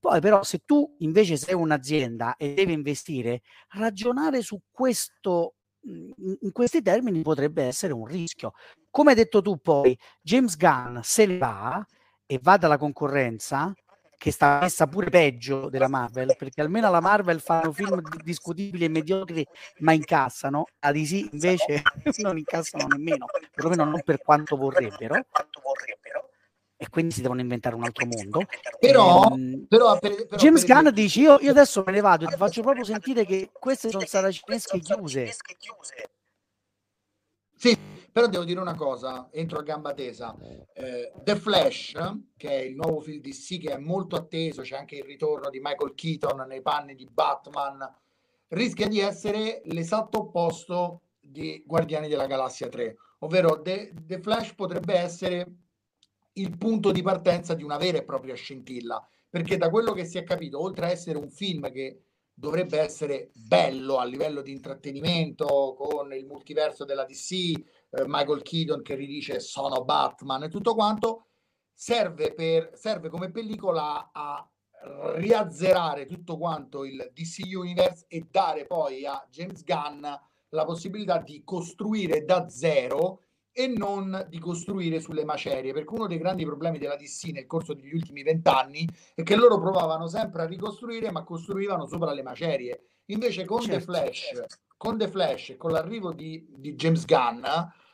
[0.00, 6.80] Poi, però, se tu invece sei un'azienda e devi investire, ragionare su questo in questi
[6.80, 8.52] termini potrebbe essere un rischio.
[8.88, 11.86] Come hai detto tu, poi James Gunn se ne va
[12.24, 13.70] e va dalla concorrenza
[14.24, 18.88] che sta messa pure peggio della Marvel, perché almeno la Marvel fanno film discutibili e
[18.88, 19.46] mediocri,
[19.80, 21.82] ma incassano, a DC invece
[22.24, 25.26] non incassano nemmeno, perlomeno non per quanto vorrebbero.
[26.74, 28.40] E quindi si devono inventare un altro mondo.
[28.80, 32.28] Però, ehm, però, per, però James Gunn dice: io, io, adesso me ne vado e
[32.28, 35.36] ti faccio proprio sentire che queste sono saracinesche chiuse.
[37.64, 37.74] Sì,
[38.12, 40.36] però devo dire una cosa, entro a gamba tesa.
[40.74, 41.94] Eh, The Flash,
[42.36, 45.60] che è il nuovo film DC che è molto atteso, c'è anche il ritorno di
[45.62, 47.78] Michael Keaton nei panni di Batman,
[48.48, 54.98] rischia di essere l'esatto opposto di Guardiani della Galassia 3, ovvero The, The Flash potrebbe
[54.98, 55.46] essere
[56.34, 60.18] il punto di partenza di una vera e propria scintilla, perché da quello che si
[60.18, 62.02] è capito, oltre a essere un film che
[62.34, 68.82] dovrebbe essere bello a livello di intrattenimento con il multiverso della DC, eh, Michael Keaton
[68.82, 71.28] che ridice sono Batman e tutto quanto,
[71.72, 74.48] serve, per, serve come pellicola a
[75.16, 80.04] riazzerare tutto quanto il DC Universe e dare poi a James Gunn
[80.50, 83.22] la possibilità di costruire da zero
[83.56, 87.72] e non di costruire sulle macerie, perché uno dei grandi problemi della DC nel corso
[87.72, 92.82] degli ultimi vent'anni è che loro provavano sempre a ricostruire, ma costruivano sopra le macerie.
[93.06, 94.44] Invece con certo, The Flash,
[94.76, 97.44] con The Flash, con l'arrivo di, di James Gunn,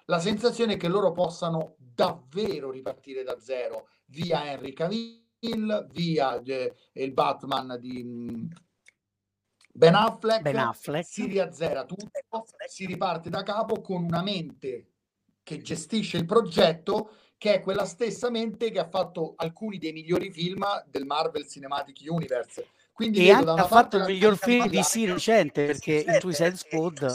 [0.07, 6.75] la sensazione è che loro possano davvero ripartire da zero via Henry Cavill, via eh,
[6.95, 8.47] il Batman di mm,
[9.73, 12.09] Ben Affleck, ben Affleck, si riazzera tutto,
[12.67, 14.87] si riparte da capo con una mente
[15.51, 20.31] che gestisce il progetto che è quella stessa mente che ha fatto alcuni dei migliori
[20.31, 22.69] film del Marvel Cinematic Universe.
[22.93, 27.15] Quindi e anche ha fatto il miglior film di sì recente perché in Suicide Squad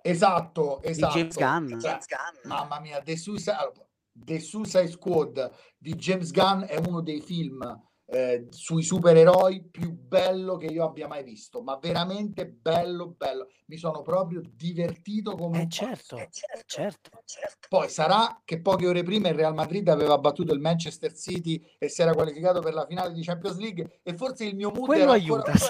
[0.00, 1.14] Esatto, esatto.
[1.14, 1.78] Di James Gunn.
[1.78, 1.98] Cioè,
[2.44, 3.72] mamma mia, The Suicide,
[4.12, 7.60] The Suicide Squad di James Gunn è uno dei film
[8.10, 13.48] eh, sui supereroi più bello che io abbia mai visto, ma veramente bello, bello.
[13.66, 17.68] Mi sono proprio divertito come eh certo, eh, certo, certo, certo.
[17.68, 21.88] Poi sarà che poche ore prima il Real Madrid aveva battuto il Manchester City e
[21.90, 25.02] si era qualificato per la finale di Champions League e forse il mio mood Quello
[25.02, 25.52] era aiuta,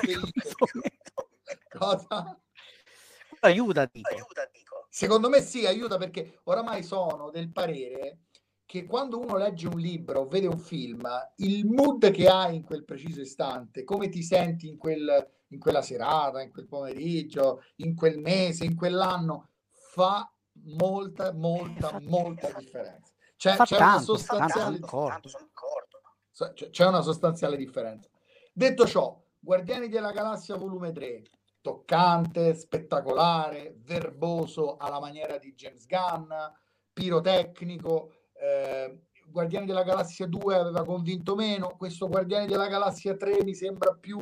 [1.76, 2.40] Cosa?
[3.40, 4.08] aiuta, dico.
[4.14, 4.86] aiuta, dico.
[4.88, 8.18] Secondo me sì, aiuta perché oramai sono del parere
[8.68, 12.64] che quando uno legge un libro o vede un film, il mood che hai in
[12.64, 17.96] quel preciso istante, come ti senti in, quel, in quella serata, in quel pomeriggio, in
[17.96, 20.30] quel mese, in quell'anno, fa
[20.64, 23.10] molta, molta, molta differenza.
[23.38, 24.80] C'è, c'è tanto, una sostanziale
[26.70, 28.10] c'è una sostanziale differenza.
[28.52, 31.22] Detto ciò, Guardiani della Galassia volume 3
[31.62, 36.30] toccante, spettacolare, verboso alla maniera di James Gunn,
[36.92, 38.12] pirotecnico.
[38.40, 43.92] Eh, Guardiani della Galassia 2 aveva convinto meno, questo Guardiani della Galassia 3 mi sembra
[43.92, 44.18] più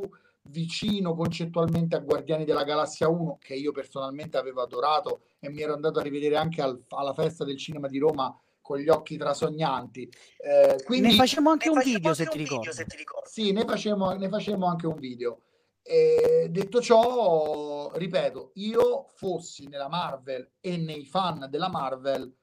[0.48, 5.74] vicino concettualmente a Guardiani della Galassia 1 che io personalmente avevo adorato e mi ero
[5.74, 10.10] andato a rivedere anche al, alla festa del cinema di Roma con gli occhi trasognanti.
[10.38, 13.28] Eh, quindi, ne facciamo anche un video, se, ti video se ti ricordi.
[13.30, 15.42] Sì, ne facciamo, ne facciamo anche un video.
[15.82, 22.34] E detto ciò, ripeto, io fossi nella Marvel e nei fan della Marvel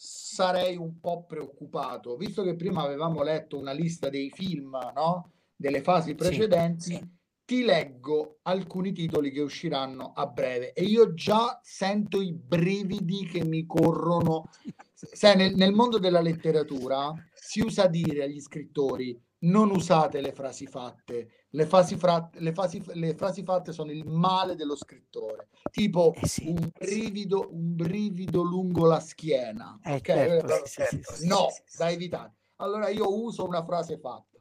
[0.00, 5.32] sarei un po' preoccupato, visto che prima avevamo letto una lista dei film, no?
[5.56, 7.08] Delle fasi precedenti, sì, sì.
[7.44, 13.44] ti leggo alcuni titoli che usciranno a breve e io già sento i brividi che
[13.44, 14.48] mi corrono.
[14.94, 20.66] Sai, nel, nel mondo della letteratura si usa dire agli scrittori non usate le frasi
[20.66, 26.14] fatte, le frasi, fra- le, frasi, le frasi, fatte sono il male dello scrittore, tipo
[26.14, 29.78] eh sì, un, brivido, un brivido lungo la schiena.
[29.84, 30.40] Eh, okay?
[30.40, 32.34] certo, sì, sì, no, da evitare.
[32.56, 34.38] Allora io uso una frase fatta,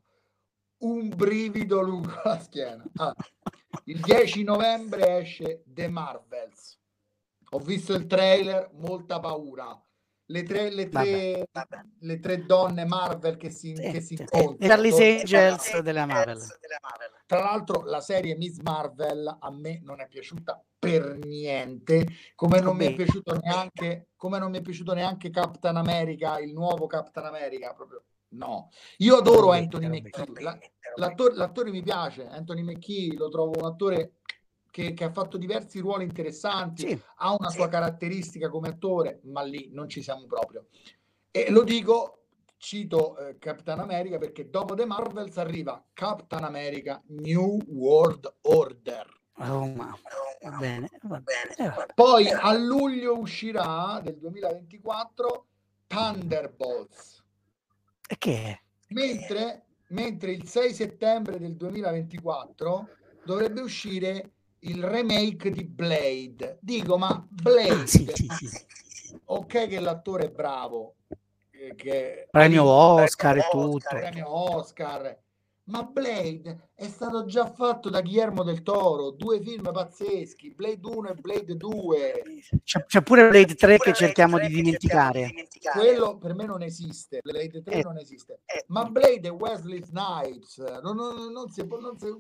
[0.80, 2.84] un brivido lungo la schiena.
[2.96, 3.14] Ah,
[3.86, 6.80] il 10 novembre esce The Marvels.
[7.52, 9.80] Ho visto il trailer, molta paura.
[10.30, 11.50] Le tre, le tre,
[12.00, 14.58] le tre donne Marvel che si, Sì, che si incontrano.
[14.60, 16.42] Charlie's Angels della Marvel.
[17.26, 22.06] Tra l'altro la serie Miss Marvel a me non è piaciuta per niente,
[22.36, 26.54] come non mi è piaciuto neanche, come non mi è piaciuto neanche Captain America, il
[26.54, 28.70] nuovo Captain America, proprio no.
[28.98, 30.04] Io adoro Anthony
[30.40, 30.58] la-
[30.96, 34.14] l'attore, l'attore mi piace, Anthony Mackie lo trovo un attore
[34.78, 39.42] che, che ha fatto diversi ruoli interessanti, Sì, ha una sua caratteristica come attore, ma
[39.42, 40.68] lì non ci siamo proprio.
[41.32, 42.26] E lo dico,
[42.58, 49.20] cito eh, Captain America perché dopo The Marvels arriva Captain America New World Order.
[49.40, 49.98] oh, ma
[50.44, 51.56] va bene, va bene.
[51.76, 51.86] eh.
[51.96, 55.48] Poi a luglio uscirà del 2024
[55.88, 57.24] Thunderbolts,
[58.08, 58.62] E che è?
[58.90, 62.90] mentre, mentre il 6 settembre del 2024
[63.24, 66.58] dovrebbe uscire il remake di Blade.
[66.62, 69.20] Dico, ma Blade, Ah, sì, sì, sì.
[69.26, 70.96] ok che l'attore è bravo,
[71.52, 73.88] eh, che Premio Oscar e tutto.
[73.90, 75.18] premio Oscar,
[75.66, 81.10] ma Blade è stato già fatto da Guillermo del Toro, due film pazzeschi, Blade 1
[81.10, 82.24] e Blade 2.
[82.64, 85.30] C'è, c'è pure Blade 3 che cerchiamo di dimenticare.
[85.74, 87.84] Quello per me non esiste, Blade 3 Eh.
[87.84, 88.40] non esiste.
[88.68, 92.16] Ma Blade e Wesley Snipes, non, non- non si può- non si-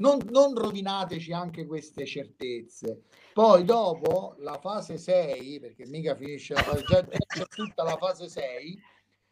[0.00, 3.02] non- non rovinateci anche queste certezze.
[3.32, 8.28] Poi dopo la fase 6, perché mica finisce la fase, già, c'è tutta la fase
[8.28, 8.80] 6,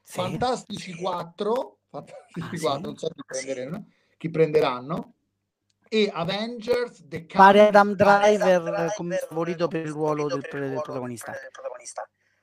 [0.04, 0.18] Sì.
[0.20, 2.82] Fantastici 4, Fantastici Ah, 4, sì?
[2.84, 3.86] non so chi prenderanno,
[4.18, 5.14] chi prenderanno,
[5.88, 11.34] e Avengers The Pare Adam Driver come favorito per il ruolo del, del protagonista.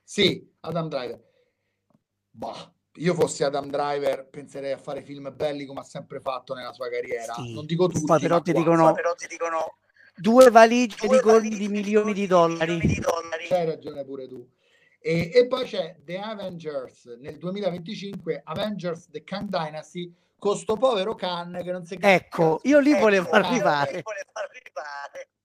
[0.04, 1.22] Sì, Adam Driver.
[2.30, 6.72] Bah, io fossi Adam Driver penserei a fare film belli come ha sempre fatto nella
[6.72, 7.34] sua carriera.
[7.34, 7.54] Sì.
[7.54, 9.26] Non dico tutti, però ti quasi.
[9.26, 9.76] dicono
[10.14, 12.78] due valigie di colpi di milioni di dollari.
[13.48, 14.46] C'hai ragione pure tu.
[15.02, 21.14] E, e poi c'è The Avengers nel 2025, Avengers The Kang Dynasty, con sto povero
[21.14, 23.44] Khan che non si Ecco, io lì Ecco, volevo Kang.
[23.44, 24.04] arrivare.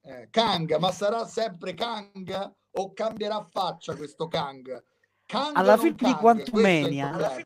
[0.01, 4.83] Eh, Kang, ma sarà sempre Kang o cambierà faccia questo Kang?
[5.53, 6.13] Alla fine di?
[6.15, 7.43] Quantumania-.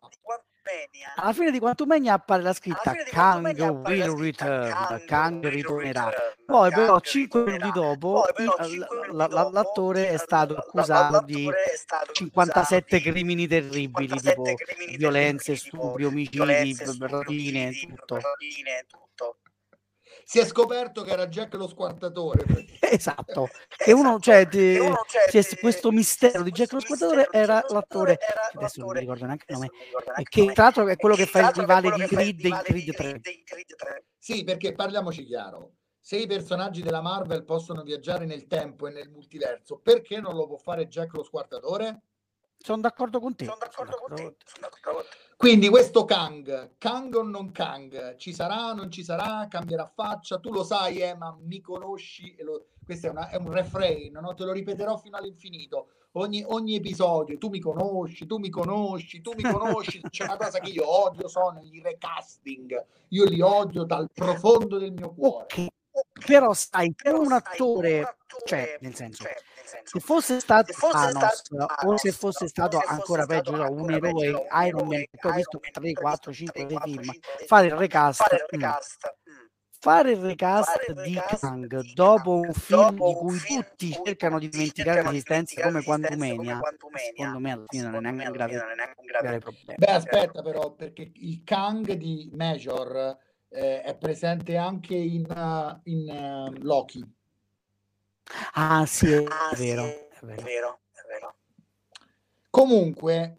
[1.16, 4.18] Alla fine di Quantumania appare la scritta Alla fine di Kang Quantumania appare la will
[4.18, 6.06] scritta return, Kang will ritornerà.
[6.06, 8.20] return, Poi però Kang 5 minuti ritornerà.
[8.20, 12.98] Poi però cinque minuti dopo, l'attore è stato accusato di l'attore è stato 57 accusato
[12.98, 19.40] di crimini terribili, 57 tipo violenze, stupri, omicidi, rapine, tutto.
[20.30, 22.46] Si è scoperto che era Jack lo squartatore.
[22.92, 23.50] Esatto.
[23.68, 24.58] Che uno, cioè, Esatto.
[24.58, 28.80] di- Che uno, cioè, di- questo mistero di Jack lo di era l'attore, era adesso
[28.80, 30.46] non mi l'attore, ricordo neanche il adesso nome, non mi ricordo e neanche che il
[30.46, 32.02] nome, tra l'altro è quello che che fa il tra l'altro è rivale quello di
[32.02, 32.94] che fa il rivale di 3.
[32.94, 34.06] Creed in Creed 3.
[34.20, 35.72] Sì, perché parliamoci chiaro.
[36.00, 40.46] Se i personaggi della Marvel possono viaggiare nel tempo e nel multiverso, perché non lo
[40.46, 42.02] può fare Jack lo squartatore?
[42.62, 43.46] Sono d'accordo con te.
[43.46, 44.36] Sono d'accordo con te.
[44.46, 45.18] Sono d'accordo con te.
[45.38, 50.52] Quindi questo Kang, Kang o non Kang, ci sarà, non ci sarà, cambierà faccia, tu
[50.52, 54.34] lo sai, eh, ma mi conosci, e lo- questo è, una- è un refrain, no?
[54.34, 59.32] te lo ripeterò fino all'infinito, ogni, ogni episodio, tu mi conosci, tu mi conosci, tu
[59.34, 64.10] mi conosci, c'è una cosa che io odio, sono i recasting, io li odio dal
[64.14, 65.46] profondo del mio cuore.
[65.92, 70.72] Ok, però sai, per un attore, cioè, nel senso, cioè, nel senso, se fosse stato
[70.72, 73.92] se fosse Thanos stato o se fosse stato se fosse ancora stato peggio, no, un
[73.92, 76.66] eroe Iron Man, eroe che ho visto Iron Man, 3, che ho 4, visto 5
[76.66, 79.16] 3, 4, film, 5 film, fare il recast, fare il recast,
[79.80, 83.98] fare il recast di recast Kang di dopo un film dopo di cui film tutti
[84.04, 86.60] cercano di dimenticare l'esistenza come Quantumania,
[87.16, 88.76] secondo me alla fine non è secondo neanche me un alla grave, fine non è
[88.76, 89.74] neanche un grave grave problema.
[89.78, 93.18] Beh, aspetta però, perché il Kang di Major
[93.50, 97.18] eh, è presente anche in, uh, in uh, Loki.
[98.54, 100.42] Ah sì, è Ah, sì, vero, è è vero.
[100.44, 101.36] vero, è vero.
[102.50, 103.38] Comunque,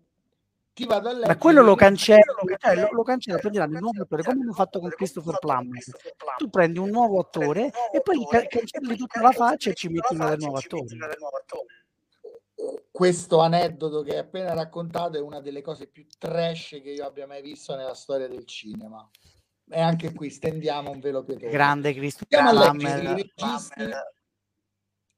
[0.73, 1.33] ti vado a leggere...
[1.33, 4.41] Ma quello lo cancella, lo cioè, lo, cancella, lo cancella, prenderanno il nuovo attore, come
[4.41, 5.83] hanno fatto con Christopher Plummer.
[6.37, 10.15] Tu prendi un nuovo attore e poi ca- cancelli tutta la faccia e ci metti
[10.15, 10.97] uno del nuovo attore.
[12.91, 17.27] Questo aneddoto che hai appena raccontato è una delle cose più trash che io abbia
[17.27, 19.09] mai visto nella storia del cinema.
[19.73, 21.49] E anche qui stendiamo un velo pietoso.
[21.51, 23.61] Grande Christopher Andiamo a leggere i Plummer.
[23.77, 23.91] registi.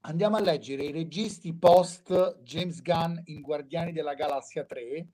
[0.04, 5.06] Andiamo a leggere i registi post James Gunn in Guardiani della Galassia 3.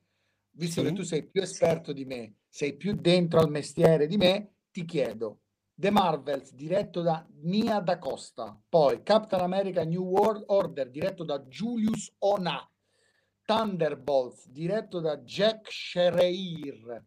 [0.52, 0.86] Visto Sì.
[0.86, 4.86] che tu sei più esperto di me, sei più dentro al mestiere di me, ti
[4.86, 5.40] chiedo.
[5.74, 11.38] The Marvels diretto da Nia Da Costa, poi Captain America New World Order diretto da
[11.40, 12.66] Julius Ona,
[13.44, 17.04] Thunderbolts diretto da Jack Schreier,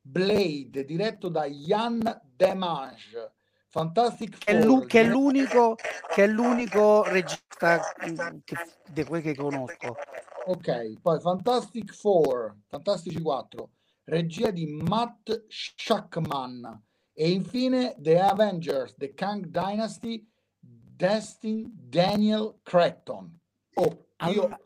[0.00, 3.32] Blade diretto da Jan Demange,
[3.78, 5.74] Fantastic è, Four lu- che è l'unico,
[6.14, 8.56] che è l'unico regista mm, che-
[8.92, 9.96] di quelli che conosco.
[10.46, 13.70] Ok, poi Fantastic Four, Fantastici 4,
[14.04, 20.24] regia di Matt Schuckman e infine The Avengers, The Kang Dynasty,
[20.60, 23.36] Destin Daniel Cretton.
[23.74, 24.60] Oh, io Allora,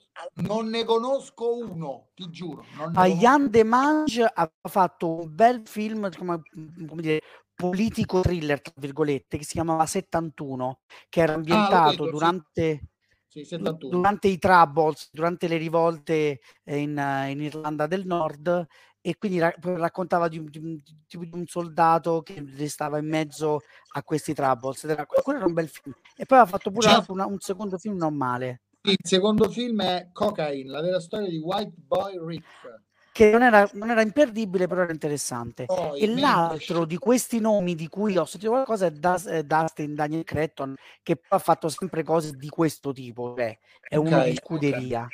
[0.47, 2.63] non ne conosco uno, ti giuro.
[2.77, 6.43] Non ne a conosco- Yann Demange ha fatto un bel film come,
[6.87, 7.21] come dire,
[7.59, 12.11] politico thriller, tra virgolette, che si chiamava 71, che era ambientato vedo, sì.
[12.11, 12.83] durante,
[13.27, 13.97] Sì, 71.
[13.97, 18.65] durante i troubles, durante le rivolte eh, in, eh, in Irlanda del Nord
[19.01, 20.79] e quindi ra- raccontava di un, di un-
[21.09, 23.63] di un soldato che stava in mezzo
[23.95, 24.85] a questi troubles.
[24.85, 25.93] era- quello era un bel film.
[26.17, 28.63] E poi ha fatto pure altro una- un secondo film non male.
[28.83, 32.87] Il secondo film è Cocaine, la vera storia di White Boy Rick.
[33.19, 35.69] Che non era, non era imperdibile, però era interessante.
[35.69, 39.95] Poi, E l'altro di questi nomi di cui ho sentito qualcosa è Das- eh, Dustin
[39.95, 43.59] Daniel Cretton, che ha fatto sempre cose di questo tipo, cioè
[43.89, 45.13] è uno Ok, di scuderia.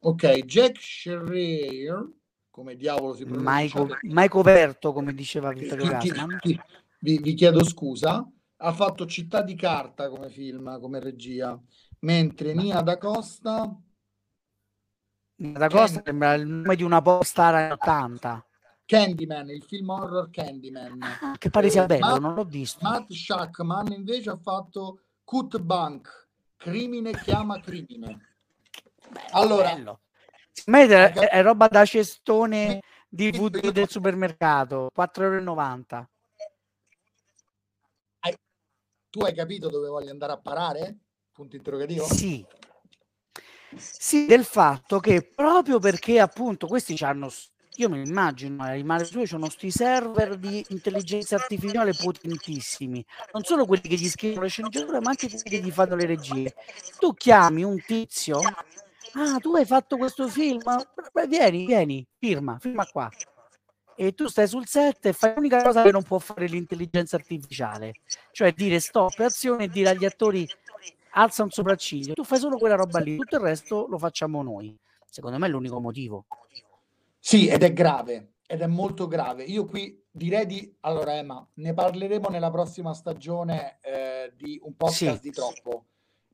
[0.00, 2.08] Ok, Jack Schreier,
[2.50, 3.78] come diavolo si pronuncia?
[3.78, 6.38] Maico, Maico Verto, come diceva Vittorio Gassman.
[6.98, 8.26] vi, vi chiedo scusa,
[8.56, 11.60] ha fatto Città di Carta come film, come regia,
[12.00, 13.76] mentre Nia da Costa,
[15.42, 18.46] Da Costa sembra il nome di una anni 80,
[18.86, 21.02] Candyman, il film horror Candyman.
[21.02, 22.78] Ah, che pare sia Eh, bello, Matt- non l'ho visto.
[22.82, 28.28] Matt Shackman invece ha fatto Cut Bank, Crimine chiama crimine.
[29.08, 30.00] Bello, allora- bello.
[30.64, 36.08] È, è roba da cestone DVD del supermercato, 4,90 euro.
[39.10, 40.96] Tu hai capito dove voglio andare a parare?
[41.32, 42.04] Punto interrogativo?
[42.04, 42.46] Sì.
[43.76, 47.30] Sì, del fatto che proprio perché appunto questi hanno,
[47.76, 53.42] io mi immagino, eh, i male suoi hanno sti server di intelligenza artificiale potentissimi, non
[53.44, 56.54] solo quelli che gli scrivono le sceneggiature, ma anche quelli che gli fanno le regie.
[56.98, 60.60] Tu chiami un tizio, ah, tu hai fatto questo film,
[61.12, 63.10] Beh, vieni, vieni, firma, firma qua.
[63.94, 67.92] E tu stai sul set e fai l'unica cosa che non può fare l'intelligenza artificiale,
[68.32, 70.48] cioè dire stop azione e dire agli attori
[71.12, 74.76] alza un sopracciglio, tu fai solo quella roba lì, tutto il resto lo facciamo noi.
[75.04, 76.26] Secondo me è l'unico motivo.
[77.18, 79.44] Sì, ed è grave, ed è molto grave.
[79.44, 80.74] Io qui direi di...
[80.80, 85.28] Allora, Emma, ne parleremo nella prossima stagione eh, di un podcast Sì.
[85.28, 85.86] di troppo,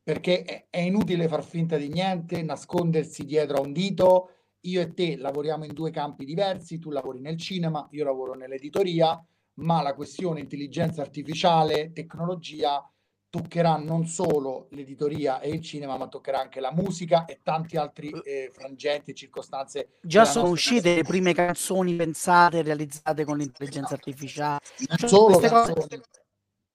[0.03, 4.31] perché è, è inutile far finta di niente, nascondersi dietro a un dito.
[4.63, 9.23] Io e te lavoriamo in due campi diversi, tu lavori nel cinema, io lavoro nell'editoria,
[9.55, 12.83] ma la questione intelligenza artificiale, tecnologia,
[13.31, 18.11] toccherà non solo l'editoria e il cinema, ma toccherà anche la musica e tanti altri
[18.11, 24.61] eh, frangenti e circostanze Già sono uscite le prime canzoni pensate, realizzate con l'intelligenza artificiale.
[24.89, 26.03] non Cioè, solo queste cose- canzoni,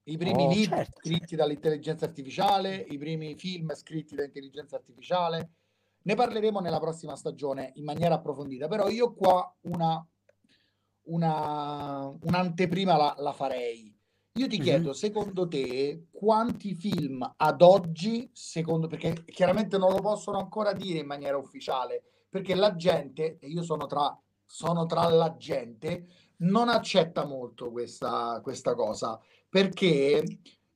[0.06, 1.00] i primi Oh, libri certo.
[1.02, 5.50] scritti dall'intelligenza artificiale, i primi film scritti dall'intelligenza artificiale.
[6.04, 10.06] Ne parleremo nella prossima stagione in maniera approfondita, però io qua una,
[11.04, 13.98] una, un'anteprima la, la farei.
[14.36, 20.40] Io ti chiedo, secondo te, quanti film ad oggi, secondo, perché chiaramente non lo possono
[20.40, 25.38] ancora dire in maniera ufficiale, perché la gente, e io sono tra, sono tra la
[25.38, 26.08] gente,
[26.38, 30.24] non accetta molto questa, questa cosa, perché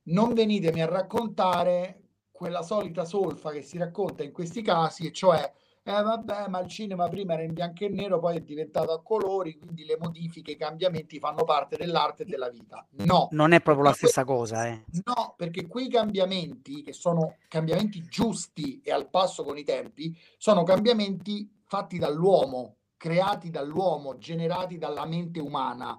[0.04, 5.52] non venitemi a raccontare quella solita solfa che si racconta in questi casi, e cioè,
[5.88, 9.00] eh vabbè, ma il cinema prima era in bianco e nero, poi è diventato a
[9.00, 12.86] colori, quindi le modifiche, i cambiamenti fanno parte dell'arte e della vita.
[13.06, 14.84] No, Non è proprio la stessa cosa, eh.
[15.04, 20.62] No, perché quei cambiamenti, che sono cambiamenti giusti e al passo con i tempi, sono
[20.62, 25.98] cambiamenti fatti dall'uomo, creati dall'uomo, generati dalla mente umana.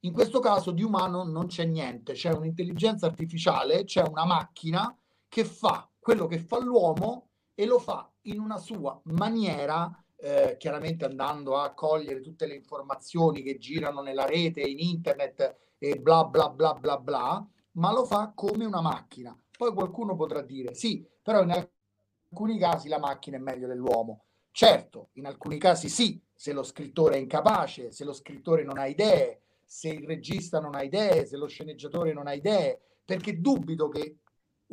[0.00, 5.44] In questo caso di umano non c'è niente, c'è un'intelligenza artificiale, c'è una macchina che
[5.44, 11.58] fa quello che fa l'uomo e lo fa in una sua maniera, eh, chiaramente andando
[11.58, 16.74] a cogliere tutte le informazioni che girano nella rete, in internet e bla bla bla
[16.74, 19.36] bla bla, ma lo fa come una macchina.
[19.56, 24.24] Poi qualcuno potrà dire sì, però in alcuni casi la macchina è meglio dell'uomo.
[24.50, 28.86] Certo, in alcuni casi sì, se lo scrittore è incapace, se lo scrittore non ha
[28.86, 33.88] idee, se il regista non ha idee, se lo sceneggiatore non ha idee, perché dubito
[33.88, 34.18] che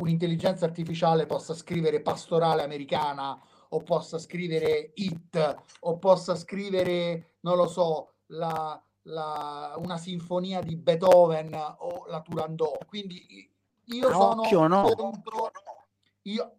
[0.02, 3.40] un'intelligenza artificiale possa scrivere pastorale americana
[3.70, 10.76] o possa scrivere It o possa scrivere, non lo so, la, la, una sinfonia di
[10.76, 12.86] Beethoven o la Turandot.
[12.86, 13.50] Quindi
[13.86, 14.94] io A sono occhio no.
[14.96, 15.52] contro.
[16.24, 16.56] Io,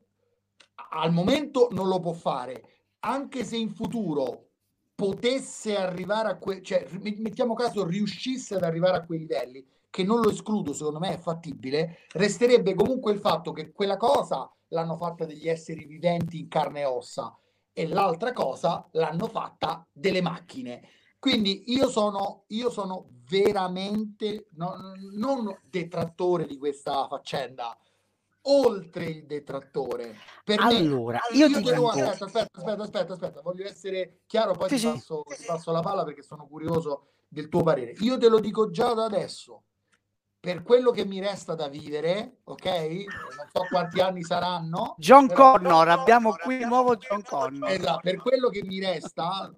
[0.91, 2.63] al momento non lo può fare,
[3.01, 4.49] anche se in futuro
[4.95, 10.23] potesse arrivare a que- cioè mettiamo caso riuscisse ad arrivare a quei livelli che non
[10.23, 15.27] lo escludo, secondo me è fattibile, resterebbe comunque il fatto che quella cosa l'hanno fatta
[15.27, 17.37] degli esseri viventi in carne e ossa
[17.75, 20.89] e l'altra cosa l'hanno fatta delle macchine.
[21.19, 27.77] Quindi io sono, io sono veramente no, non detrattore di questa faccenda,
[28.45, 30.17] oltre il detrattore.
[30.43, 31.93] Per allora, me, io, io ti devo...
[31.93, 32.09] Dico...
[32.09, 35.37] Aspetta, aspetta, aspetta, aspetta, aspetta, voglio essere chiaro, poi sì, ti, passo, sì.
[35.37, 37.93] ti passo la palla perché sono curioso del tuo parere.
[37.99, 39.65] Io te lo dico già da adesso
[40.43, 42.65] per quello che mi resta da vivere, ok?
[42.65, 44.97] Non so quanti anni saranno.
[44.99, 47.71] John Connor, abbiamo qui il nuovo John Connor.
[47.71, 49.49] Esatto, per quello che mi resta,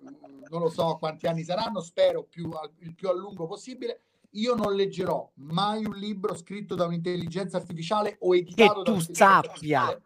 [0.51, 4.03] non lo so quanti anni saranno, spero più, il più a lungo possibile.
[4.33, 9.99] Io non leggerò mai un libro scritto da un'intelligenza artificiale o editato che tu sappia.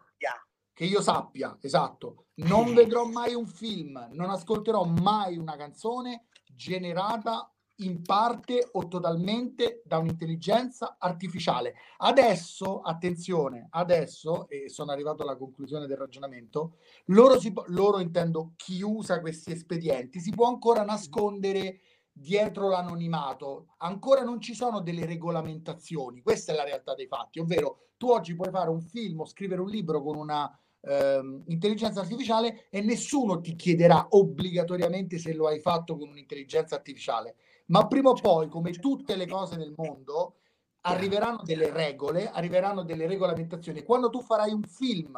[0.71, 2.27] Che io sappia, esatto.
[2.35, 9.81] Non vedrò mai un film, non ascolterò mai una canzone generata in parte o totalmente
[9.85, 11.75] da un'intelligenza artificiale.
[11.97, 18.81] Adesso, attenzione, adesso, e sono arrivato alla conclusione del ragionamento, loro, si, loro intendo chi
[18.81, 23.67] usa questi espedienti, si può ancora nascondere dietro l'anonimato.
[23.77, 28.35] Ancora non ci sono delle regolamentazioni, questa è la realtà dei fatti, ovvero tu oggi
[28.35, 33.41] puoi fare un film o scrivere un libro con una Uh, intelligenza artificiale e nessuno
[33.41, 37.35] ti chiederà obbligatoriamente se lo hai fatto con un'intelligenza artificiale
[37.69, 40.35] ma prima o poi, come tutte le cose nel mondo,
[40.81, 43.83] arriveranno delle regole, arriveranno delle regolamentazioni.
[43.83, 45.15] Quando tu farai un film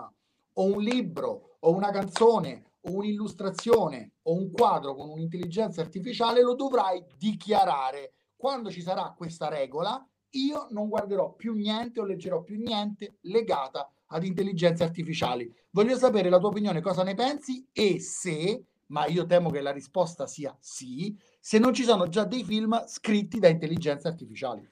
[0.53, 6.55] o un libro o una canzone o un'illustrazione o un quadro con un'intelligenza artificiale, lo
[6.55, 8.13] dovrai dichiarare.
[8.35, 13.89] Quando ci sarà questa regola, io non guarderò più niente o leggerò più niente legata
[14.07, 15.53] ad intelligenze artificiali.
[15.69, 19.71] Voglio sapere la tua opinione, cosa ne pensi e se, ma io temo che la
[19.71, 24.69] risposta sia sì, se non ci sono già dei film scritti da intelligenze artificiali.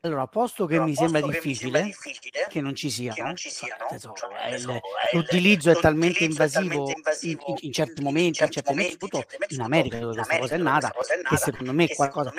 [0.00, 3.36] Allora, posto che, allora, mi, sembra che difficile, mi sembra difficile che non ci non
[3.36, 4.80] ci siano cioè, cioè,
[5.12, 9.98] l'utilizzo è talmente invasivo, invasivo in, in, certi momenti, in certi momenti, soprattutto in America
[9.98, 10.92] dove questa cosa è nata,
[11.28, 12.32] che secondo me qualcosa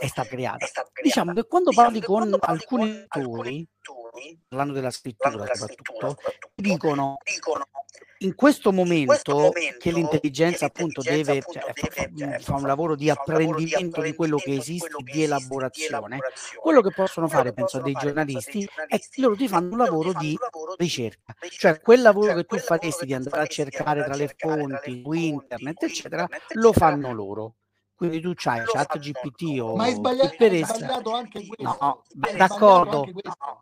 [0.00, 0.66] è stata creata.
[1.00, 3.68] Diciamo che quando parli con alcuni autori,
[4.48, 6.16] parlando della scrittura soprattutto,
[6.56, 7.18] dicono
[8.22, 12.66] in questo momento, questo momento che l'intelligenza appunto deve, appunto cioè, deve fa, fa, un
[12.66, 16.18] lavoro di apprendimento di quello che esiste, di elaborazione,
[16.60, 20.36] quello che possono fare, penso, dei giornalisti è che loro ti fanno un lavoro di
[20.76, 25.02] ricerca, cioè quel lavoro cioè, che tu faresti di andare a cercare tra le fonti,
[25.04, 27.54] su internet, eccetera, lo fanno loro.
[28.02, 31.76] Quindi tu c'hai chat GPT o ma hai sbagliato, hai sbagliato anche questo.
[31.78, 32.02] No,
[32.36, 33.08] d'accordo,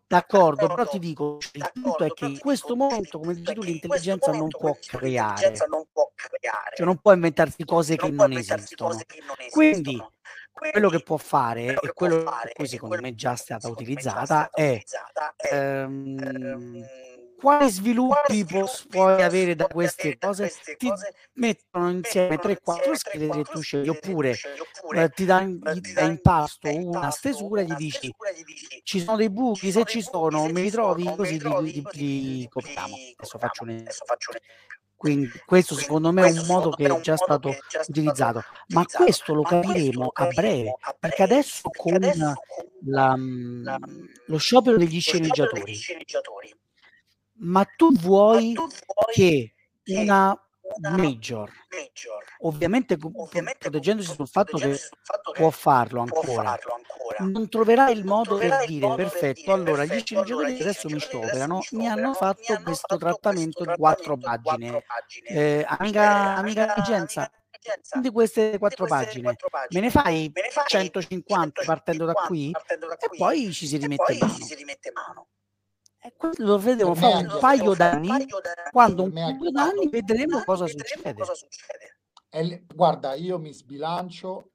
[0.07, 4.32] d'accordo, però ti dico, il punto è che in questo momento, come dici tu, l'intelligenza
[4.32, 5.55] non può creare.
[5.55, 8.99] Cioè non può inventarsi cose che non esistono.
[9.51, 10.03] Quindi
[10.51, 14.82] quello che può fare e quello per cui secondo me è già stata utilizzata è
[15.51, 17.10] ehm, ehm
[17.41, 18.45] quali sviluppi
[18.88, 20.53] puoi avere da queste cose?
[20.76, 20.93] Ti
[21.34, 24.36] mettono insieme 3-4 schede e tu scegli, oppure
[24.95, 25.59] eh, ti dà in,
[26.01, 28.14] in pasto una stesura e gli dici
[28.82, 31.41] ci sono dei buchi, se ci sono me li trovi così
[31.93, 32.95] li, copriamo.
[33.16, 33.84] Adesso faccio un
[35.01, 37.57] quindi questo secondo me è un modo che è già stato
[37.88, 41.99] utilizzato, ma questo lo capiremo a breve, perché adesso con
[42.84, 43.16] la,
[44.26, 45.80] lo sciopero degli sceneggiatori
[47.41, 50.38] ma tu vuoi, ma tu vuoi che, una,
[50.76, 57.30] una major, major, ovviamente, ovviamente proteggendosi sul fatto che, fatto può farlo ancora, farlo ancora.
[57.30, 61.01] non troverai il modo per dire modo perfetto, dire, allora gli sceneggiatori che adesso mi
[61.01, 61.61] scioperano.
[61.72, 64.84] mi hanno fatto mi questo trattamento di quattro pagine,
[65.26, 67.30] eh, amica, amica licenza
[68.01, 69.36] di queste quattro pagine,
[69.70, 70.32] me ne fai
[70.66, 75.28] 150 partendo da qui, e poi ci si rimette mano.
[76.16, 78.26] Questo lo vedremo fra un paio d'anni,
[78.70, 79.88] quando un paio d'anni.
[79.88, 81.14] vedremo cosa succede.
[82.28, 84.53] È, guarda, io mi sbilancio.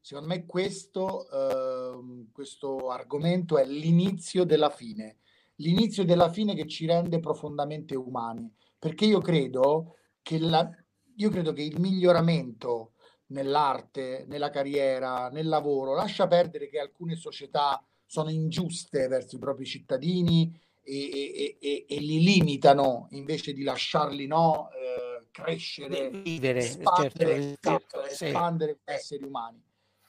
[0.00, 5.18] Secondo me questo, eh, questo argomento è l'inizio della fine,
[5.56, 10.68] l'inizio della fine che ci rende profondamente umani, perché io credo che, la,
[11.16, 12.94] io credo che il miglioramento
[13.26, 19.66] nell'arte, nella carriera, nel lavoro, lascia perdere che alcune società sono ingiuste verso i propri
[19.66, 20.58] cittadini
[20.88, 28.26] e, e, e, li limitano invece di lasciarli no, eh, crescere, vivere, espandere, certo, sì.
[28.26, 29.62] espandere esseri umani.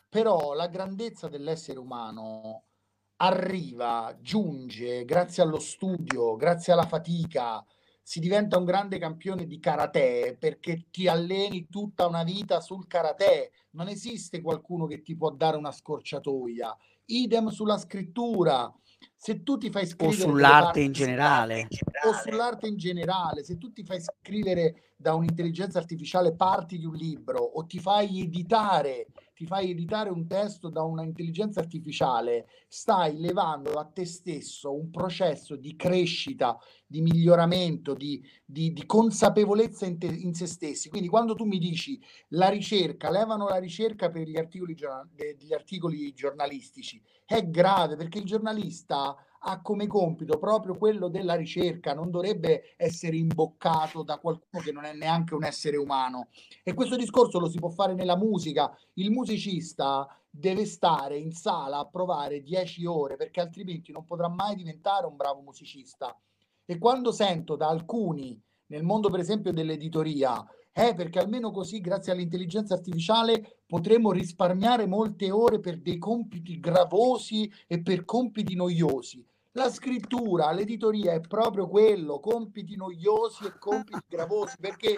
[0.07, 2.63] Però la grandezza dell'essere umano
[3.17, 7.63] arriva, giunge grazie allo studio, grazie alla fatica,
[8.01, 13.51] si diventa un grande campione di karate perché ti alleni tutta una vita sul karate.
[13.71, 16.75] Non esiste qualcuno che ti può dare una scorciatoia.
[17.05, 18.73] Idem sulla scrittura
[19.21, 21.67] se tu ti fai O scrivere delle sull'arte in generale.
[22.05, 26.93] o sull'arte in generale, se tu ti fai scrivere da un'intelligenza artificiale parti di un
[26.95, 33.71] libro o ti fai editare, ti fai editare un testo da un'intelligenza artificiale, stai levando
[33.73, 36.57] a te stesso un processo di crescita,
[36.87, 40.87] di miglioramento, di, di- di consapevolezza in, te- in se stessi.
[40.89, 44.75] Quindi quando tu mi dici la ricerca, levano la ricerca per gli articoli,
[45.13, 51.93] degli articoli giornalistici, è grave perché il giornalista ha come compito proprio quello della ricerca,
[51.93, 56.29] non dovrebbe essere imboccato da qualcuno che non è neanche un essere umano.
[56.63, 58.75] E questo discorso lo si può fare nella musica.
[58.93, 64.55] Il musicista deve stare in sala a provare 10 ore perché altrimenti non potrà mai
[64.55, 66.19] diventare un bravo musicista.
[66.65, 70.43] E quando sento da alcuni nel mondo per esempio dell'editoria,
[70.79, 77.51] eh, perché almeno così grazie all'intelligenza artificiale potremo risparmiare molte ore per dei compiti gravosi
[77.67, 79.25] e per compiti noiosi.
[79.53, 84.97] La scrittura, l'editoria è proprio quello, compiti noiosi e compiti gravosi, perché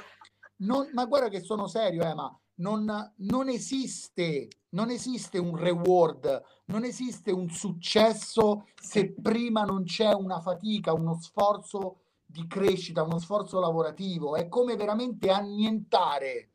[0.58, 6.44] non, ma guarda che sono serio, eh, ma non, non esiste, non esiste un reward,
[6.66, 12.02] non esiste un successo se prima non c'è una fatica, uno sforzo
[12.32, 14.36] di crescita, uno sforzo lavorativo.
[14.36, 16.52] È come veramente annientare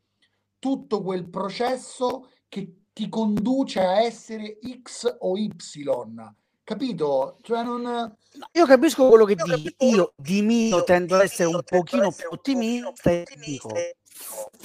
[0.58, 5.52] tutto quel processo che ti conduce a essere X o Y.
[6.64, 7.38] Capito?
[7.42, 8.16] Cioè non...
[8.52, 13.10] Io capisco quello che dici, io di mio tendo ad essere un pochino più ottimista
[13.10, 13.68] e dico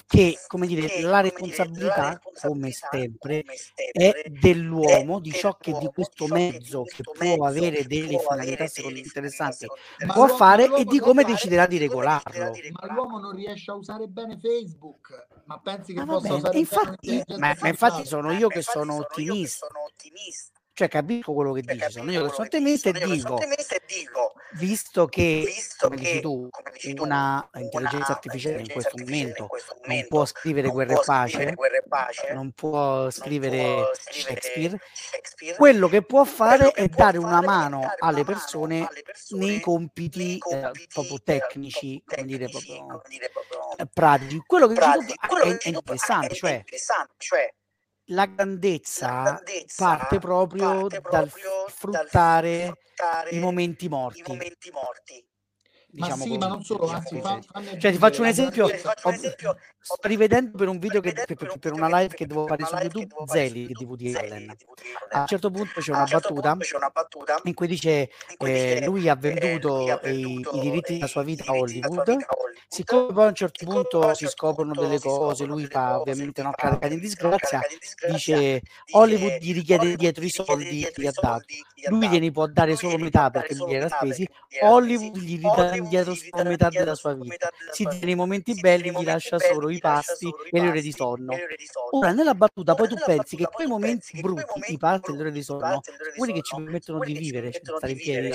[0.08, 3.44] che, come dire, la responsabilità, come sempre,
[3.92, 9.04] è dell'uomo, di ciò che di questo mezzo, che può avere delle finalità secondo me
[9.04, 9.68] interessanti,
[10.06, 12.52] Ma può fare e di come deciderà di regolarlo.
[12.72, 16.38] Ma l'uomo non riesce a usare bene Facebook, ma pensi che Ma va possa bene,
[16.40, 18.24] usare bene infatti, un'intelligenza ma, ma infatti artificiale?
[18.24, 19.68] sono io che sono ottimista,
[20.82, 25.88] cioè capisco quello che dici, sono io che sono ottimista e dico, visto che, Visto
[25.88, 29.48] come dici che, tu, come dici tu, una una intelligenza artificiale in questo momento in
[29.48, 32.52] questo non momento può scrivere non guerra e può pace, scrivere guerra e pace, non
[32.52, 37.30] può non scrivere può Shakespeare, Shakespeare, quello che può fare che è può dare una
[37.30, 40.88] fare è mano dare alle una mano persone alle persone nei compiti, nei eh, compiti,
[40.92, 44.44] proprio eh, tecnici, proprio come dire, tecnici, proprio come dire, proprio eh, pratici.
[44.48, 46.64] Quello che dici tu è, dici interessante, è
[47.18, 47.54] cioè
[48.14, 53.40] interessante, cioè la la grandezza grandezza parte proprio parte dal proprio dal sfruttare sfruttare i
[53.40, 54.22] momenti i morti.
[54.24, 55.26] momenti morti.
[55.94, 58.68] Ma Diciamo sì, così, ma non solo, diciamo anzi, fa- Cioè, ti faccio un esempio,
[58.70, 62.28] faccio un esempio, sto rivedendo per un video che, per, per per una live che
[62.28, 64.56] devo fare su una YouTube, Zeli di Zeli Allen.
[65.10, 67.90] A un certo punto c'è una certo battuta punto c'è una battuta in cui dice
[67.92, 72.18] eh, dice, lui ha eh, venduto, ha i, i diritti della sua vita a Hollywood.
[72.68, 76.52] Siccome poi a un certo punto un si scoprono delle cose, lui fa ovviamente fa
[76.52, 77.60] carica di disgrazia,
[78.08, 78.62] dice
[78.92, 81.44] Hollywood gli richiede dietro i gli soldi che gli ha dato.
[81.48, 84.28] gli Lui gliene può dare solo metà perché lui era spesi.
[84.62, 87.48] Hollywood gli ridà indietro metà indietro della sua solo vita.
[87.48, 88.16] metà della Si sua tiene i vita.
[88.16, 90.44] momenti Si tiene i belli, gli momenti lascia belli, solo i gli lascia pasti solo
[90.46, 91.34] i e le ore di pasti sonno.
[91.34, 91.98] e le ore di sonno.
[91.98, 95.14] Ora, nella battuta, Ora, poi tu pensi che quei momenti brutti, i momenti pasti e
[95.14, 96.64] le ore brutti, di i sonno, pasti e le ore di quelli che ci sonno,
[96.64, 98.34] permettono di quelli che ci vivere, stare di in piedi in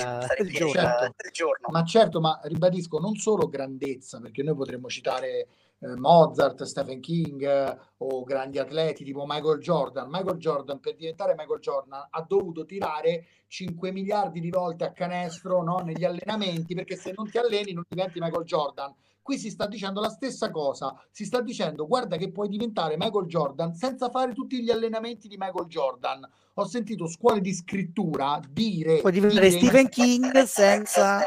[1.25, 1.69] il giorno.
[1.69, 5.47] Ma certo, ma ribadisco, non solo grandezza, perché noi potremmo citare
[5.79, 10.09] Mozart, Stephen King eh, o grandi atleti tipo Michael Jordan.
[10.09, 15.61] Michael Jordan per diventare Michael Jordan ha dovuto tirare 5 miliardi di volte a canestro
[15.61, 18.93] no, negli allenamenti, perché se non ti alleni non diventi Michael Jordan.
[19.21, 23.25] Qui si sta dicendo la stessa cosa, si sta dicendo guarda che puoi diventare Michael
[23.25, 26.25] Jordan senza fare tutti gli allenamenti di Michael Jordan.
[26.53, 29.01] Ho sentito scuole di scrittura dire...
[29.01, 31.25] Puoi diventare dire- Stephen King senza...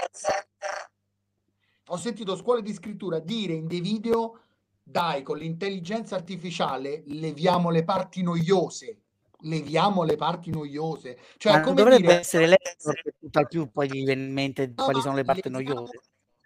[1.92, 4.40] ho sentito scuole di scrittura dire in dei video
[4.82, 8.98] dai con l'intelligenza artificiale leviamo le parti noiose
[9.42, 13.88] leviamo le parti noiose cioè Ma come dovrebbe dire essere letto che tutt'al più poi
[13.88, 16.00] gli viene in mente No, quali sono le parti noiose.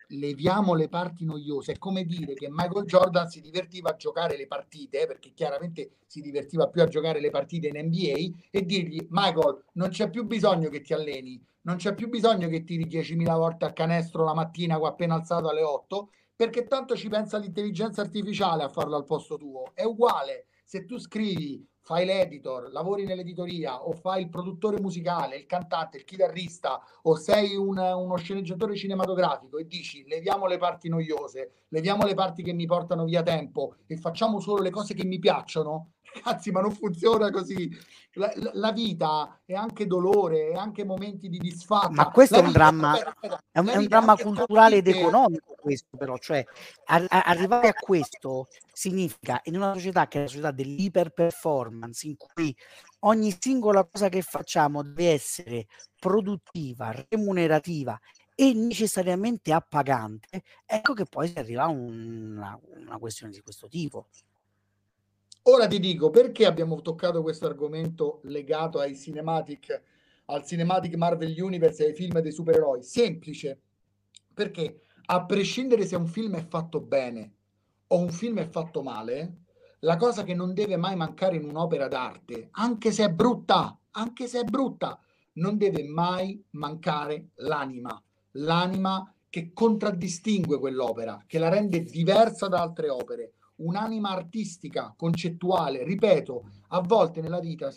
[0.08, 1.72] Leviamo le parti noiose.
[1.72, 5.96] È come dire che Michael Jordan si divertiva a giocare le partite eh, perché chiaramente
[6.06, 10.24] si divertiva più a giocare le partite in NBA e dirgli Michael non c'è più
[10.24, 14.34] bisogno che ti alleni non c'è più bisogno che tiri 10.000 volte a canestro la
[14.34, 19.36] mattina appena alzato alle 8 perché tanto ci pensa l'intelligenza artificiale a farlo al posto
[19.36, 19.70] tuo.
[19.72, 25.44] È uguale se tu scrivi fai l'editor, lavori nell'editoria o fai il produttore musicale, il
[25.46, 31.66] cantante, il chitarrista o sei un- uno sceneggiatore cinematografico e dici leviamo le parti noiose,
[31.68, 35.18] leviamo le parti che mi portano via tempo e facciamo solo le cose che mi
[35.18, 37.70] piacciono, Ragazzi, ma non funziona così.
[38.12, 41.90] La, la- vita è anche dolore, è anche momenti di disfatta.
[41.90, 42.96] Ma questo è un dramma,
[43.50, 46.44] è un, è un dramma culturale ed economico questo però, cioè
[46.86, 52.54] a- arrivare a questo significa in una società che è la società dell'iperperformance in cui
[53.00, 55.66] ogni singola cosa che facciamo deve essere
[55.98, 57.98] produttiva, remunerativa
[58.36, 64.06] e necessariamente appagante, ecco che poi si arriva a una, una questione di questo tipo.
[65.46, 69.82] Ora ti dico perché abbiamo toccato questo argomento legato ai cinematic,
[70.26, 72.82] al cinematic Marvel Universe e ai film dei supereroi.
[72.82, 73.60] Semplice,
[74.32, 77.34] perché a prescindere se un film è fatto bene
[77.88, 79.40] o un film è fatto male,
[79.80, 84.26] la cosa che non deve mai mancare in un'opera d'arte, anche se è brutta, anche
[84.26, 84.98] se è brutta,
[85.34, 92.88] non deve mai mancare l'anima, l'anima che contraddistingue quell'opera, che la rende diversa da altre
[92.88, 97.70] opere un'anima artistica, concettuale, ripeto, a volte nella vita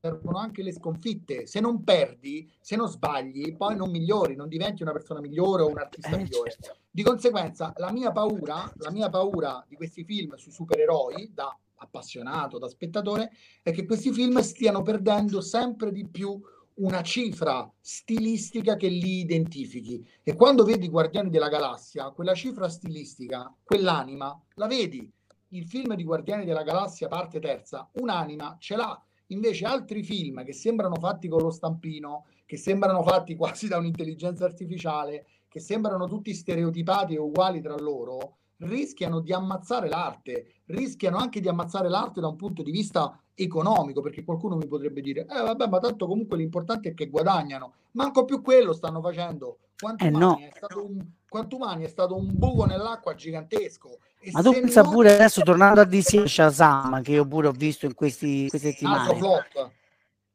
[0.00, 1.46] servono anche le sconfitte.
[1.46, 5.68] Se non perdi, se non sbagli, poi non migliori, non diventi una persona migliore o
[5.68, 6.50] un artista Eh, migliore.
[6.50, 6.76] certo.
[6.90, 12.58] Di conseguenza, la mia paura, la mia paura di questi film sui supereroi, da appassionato,
[12.58, 13.30] da spettatore,
[13.62, 16.40] è che questi film stiano perdendo sempre di più
[16.76, 20.04] una cifra stilistica che li identifichi.
[20.22, 25.10] E quando vedi Guardiani della Galassia, quella cifra stilistica, quell'anima, la vedi.
[25.48, 29.00] Il film di Guardiani della Galassia, parte terza, un'anima ce l'ha.
[29.28, 34.44] Invece altri film che sembrano fatti con lo stampino, che sembrano fatti quasi da un'intelligenza
[34.44, 41.40] artificiale, che sembrano tutti stereotipati e uguali tra loro, rischiano di ammazzare l'arte, rischiano anche
[41.40, 45.42] di ammazzare l'arte da un punto di vista economico, perché qualcuno mi potrebbe dire, eh
[45.42, 49.58] vabbè, ma tanto comunque l'importante è che guadagnano, manco più quello stanno facendo.
[49.76, 50.38] Quantumani, Eh, no.
[50.38, 53.98] è, stato un, Quantumani è stato un buco nell'acqua gigantesco.
[54.20, 57.52] E Ma tu pensa non- pure adesso tornando a DC Shazam, che io pure ho
[57.52, 59.18] visto in questi, queste un altro settimane.
[59.50, 59.70] flop.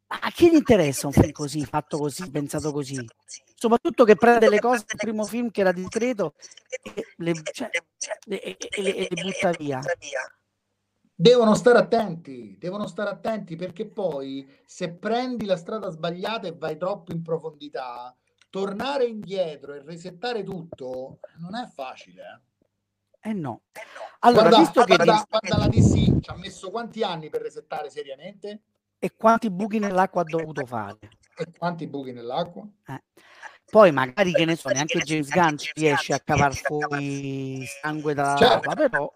[0.10, 3.08] Ma a chi gli interessa un film così, fatto così, pensato così?
[3.54, 6.34] Soprattutto che prende le cose del primo film che era discreto
[6.84, 7.70] e le, cioè,
[8.26, 9.80] le- e le butta via.
[11.14, 16.78] Devono stare attenti, devono stare attenti perché poi se prendi la strada sbagliata e vai
[16.78, 18.16] troppo in profondità,
[18.50, 22.24] tornare indietro e resettare tutto non è facile.
[23.22, 23.30] eh.
[23.30, 23.64] Eh no.
[24.20, 27.90] Allora, guarda, visto che guarda, guarda la DC ci ha messo quanti anni per resettare
[27.90, 28.62] seriamente
[29.00, 30.98] e quanti buchi nell'acqua ha dovuto fare?
[31.40, 32.68] e quanti buchi nell'acqua?
[33.72, 38.38] Poi magari che ne so, neanche James Gunn ci riesce a cavar fuori sangue dalla
[38.38, 38.70] Certo.
[38.76, 39.14] però,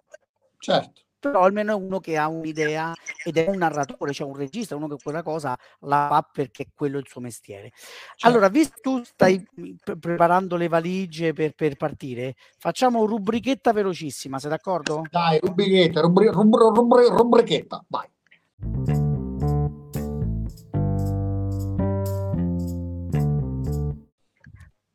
[0.59, 1.01] Certo.
[1.19, 4.87] però almeno è uno che ha un'idea ed è un narratore, cioè un regista, uno
[4.87, 7.71] che quella cosa la fa perché quello è il suo mestiere.
[7.73, 8.27] certo.
[8.27, 9.43] Allora, visto che tu stai
[9.83, 15.01] pre- preparando le valigie per, per partire, facciamo rubrichetta velocissima, sei d'accordo?
[15.09, 18.07] Dai, rubrichetta, rubri, rubri, rubri- rubrichetta, vai.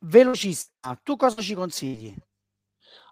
[0.09, 2.15] Velocissima, tu cosa ci consigli?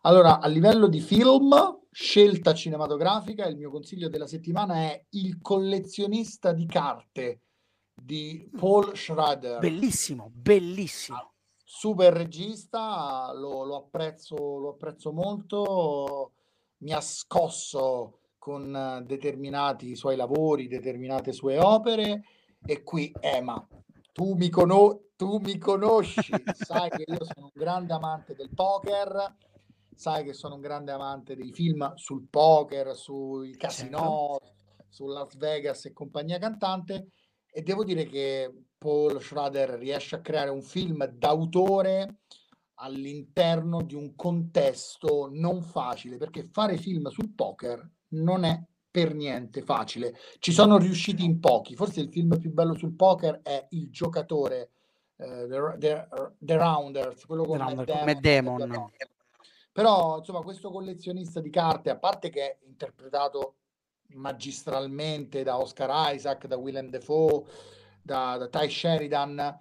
[0.03, 1.53] Allora, a livello di film,
[1.91, 7.43] scelta cinematografica, il mio consiglio della settimana è Il collezionista di carte
[7.93, 9.59] di Paul Schrader.
[9.59, 11.35] Bellissimo, bellissimo.
[11.63, 16.33] Super regista, lo, lo apprezzo, lo apprezzo molto,
[16.79, 22.23] mi ha scosso con determinati suoi lavori, determinate sue opere
[22.65, 23.67] e qui Ema,
[24.17, 29.37] tu mi, cono- tu mi conosci, sai che io sono un grande amante del poker,
[29.95, 34.41] sai che sono un grande amante dei film sul poker, sui casinò,
[34.89, 37.11] su Las Vegas e compagnia cantante.
[37.51, 42.21] E devo dire che Paul Schrader riesce a creare un film d'autore
[42.77, 48.59] all'interno di un contesto non facile, perché fare film sul poker non è
[48.97, 50.17] per niente facile.
[50.39, 51.77] Ci sono riusciti in pochi.
[51.77, 54.71] Forse il film più bello sul poker è Il giocatore,
[55.19, 58.91] eh, The, The- The Rounders, quello con Matt Damon, Damon.
[59.71, 63.57] Però, insomma, questo collezionista di carte, a parte che è interpretato
[64.15, 67.45] magistralmente da Oscar Isaac, da Willem Dafoe,
[68.01, 69.59] da, da Ty Sheridan,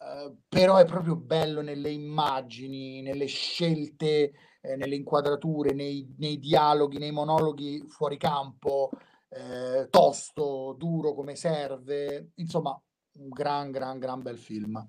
[0.00, 6.98] eh, però è proprio bello nelle immagini, nelle scelte, eh, nelle inquadrature, nei, nei dialoghi,
[6.98, 8.90] nei monologhi fuori campo,
[9.28, 12.78] eh, tosto, duro come serve, insomma,
[13.18, 14.88] un gran, gran, gran bel film.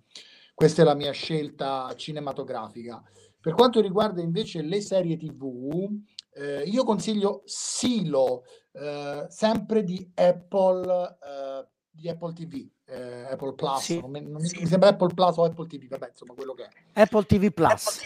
[0.54, 3.02] Questa è la mia scelta cinematografica.
[3.40, 5.88] Per quanto riguarda invece le serie TV,
[6.34, 13.80] eh, io consiglio Silo, eh, sempre di Apple, eh, di Apple TV, eh, Apple Plus,
[13.82, 14.00] Sì.
[14.00, 16.64] non mi, non mi- mi sembra Apple Plus o Apple TV, vabbè, insomma, quello che
[16.64, 17.02] è.
[17.02, 18.02] Apple TV Plus.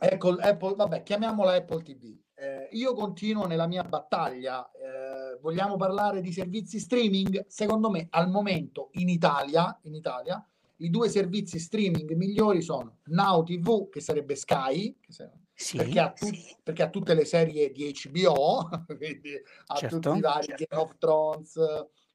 [0.00, 2.16] Apple, Apple, vabbè, chiamiamola Apple TV.
[2.36, 4.68] Eh, io continuo nella mia battaglia.
[4.72, 7.44] Eh, vogliamo parlare di servizi streaming?
[7.46, 10.44] Secondo me, al momento in Italia, in Italia
[10.78, 16.00] i due servizi streaming migliori sono Now TV, che sarebbe Sky, che sarebbe, Sì, perché,
[16.00, 16.28] ha tu-
[16.64, 18.68] perché ha tutte le serie di HBO,
[18.98, 20.00] quindi ha Certo.
[20.00, 20.64] tutti i vari Certo.
[20.68, 21.56] Game of Thrones,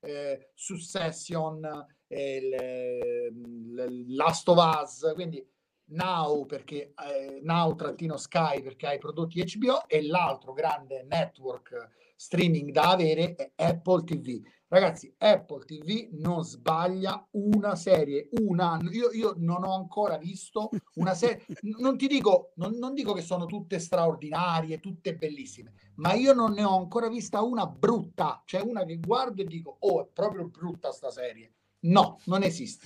[0.01, 5.45] eh, Succession, eh, il- Last of Us, quindi
[5.91, 11.89] Now perché eh, Now trattino Sky perché ha i prodotti HBO e l'altro grande network
[12.23, 14.41] streaming da avere è Apple TV.
[14.67, 21.15] Ragazzi, Apple TV non sbaglia una serie, una, io, io non ho ancora visto una
[21.15, 21.43] serie,
[21.79, 26.51] non ti dico, non, non dico che sono tutte straordinarie, tutte bellissime, ma io non
[26.51, 30.45] ne ho ancora vista una brutta, cioè una che guardo e dico, oh, è proprio
[30.49, 31.53] brutta sta serie.
[31.79, 32.85] No, non esiste,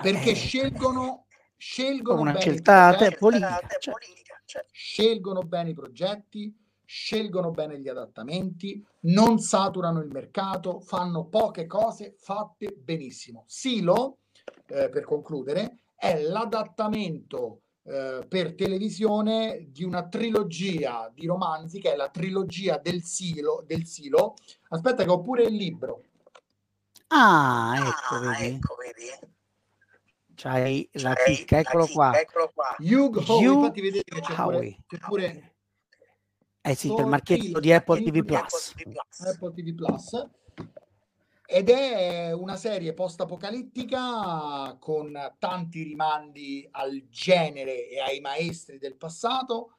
[0.00, 3.94] perché Eh, scelgono, scelgono una bene i scelta te- progetti, politica, Te- cioè.
[3.94, 4.64] politica, cioè.
[4.70, 6.54] scelgono bene i progetti,
[6.86, 13.44] scelgono bene gli adattamenti, non saturano il mercato, fanno poche cose fatte benissimo.
[13.46, 14.18] Silo,
[14.68, 21.96] eh, per concludere, è l'adattamento eh, per televisione di una trilogia di romanzi che è
[21.96, 23.62] la trilogia del Silo.
[23.66, 24.34] Del Silo.
[24.68, 26.02] Aspetta che ho pure il libro.
[27.08, 28.54] Ah, ecco, Ah, vedi?
[28.54, 29.34] ecco, vedi?
[30.34, 31.84] C'hai la chicca, eccolo.
[32.12, 32.76] Eccolo qua.
[32.78, 35.55] Hugh Howey, Hugh infatti vedete che c'è pure, c'è pure
[36.66, 38.02] Eh sì, c'è il marchetto di Apple.
[38.02, 38.74] TV Plus.
[39.18, 40.28] Apple TV Plus
[41.48, 49.76] ed è una serie post-apocalittica con tanti rimandi al genere e ai maestri del passato,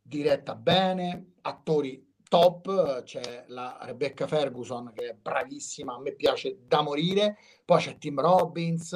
[0.00, 6.80] diretta bene, attori top, c'è la Rebecca Ferguson che è bravissima, a me piace da
[6.80, 8.94] morire, poi c'è Tim Robbins,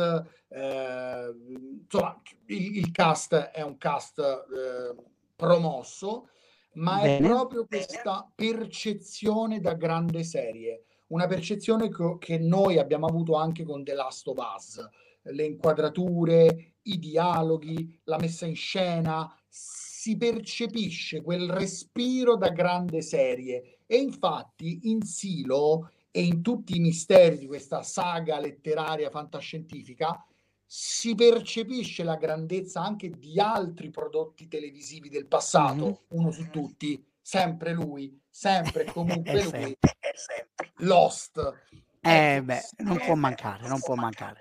[0.48, 1.34] eh,
[1.82, 5.02] insomma il, il cast è un cast eh,
[5.36, 6.30] promosso,
[6.76, 7.28] ma è Bene.
[7.28, 13.84] proprio questa percezione da grande serie, una percezione co- che noi abbiamo avuto anche con
[13.84, 14.88] The Last of Us,
[15.22, 23.80] le inquadrature, i dialoghi, la messa in scena, si percepisce quel respiro da grande serie
[23.86, 30.25] e infatti in Silo e in tutti i misteri di questa saga letteraria fantascientifica
[30.66, 36.18] si percepisce la grandezza anche di altri prodotti televisivi del passato, Mhm.
[36.20, 39.76] uno su tutti, sempre lui, sempre comunque lui,
[40.14, 40.72] sempre.
[40.78, 41.38] Lost.
[42.00, 44.40] Eh Ecco, beh, non può mancare, non può mancare.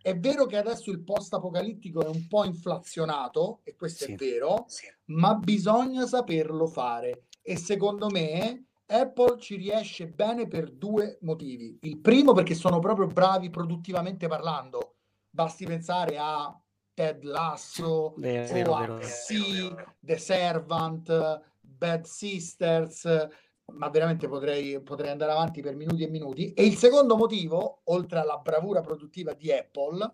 [0.00, 4.12] è vero che adesso il post-apocalittico è un po' inflazionato, e questo Sì.
[4.12, 4.86] è vero, Sì.
[5.06, 11.76] ma bisogna saperlo fare e secondo me Apple ci riesce bene per due motivi.
[11.82, 14.94] Il primo perché sono proprio bravi produttivamente parlando.
[15.38, 16.52] Basti pensare a
[16.92, 19.94] Ted Lasso Vero, o vero, a vero, vero.
[20.00, 23.28] The Servant, Bad Sisters,
[23.66, 26.52] ma veramente potrei, potrei andare avanti per minuti e minuti.
[26.54, 30.12] E il secondo motivo, oltre alla bravura produttiva di Apple,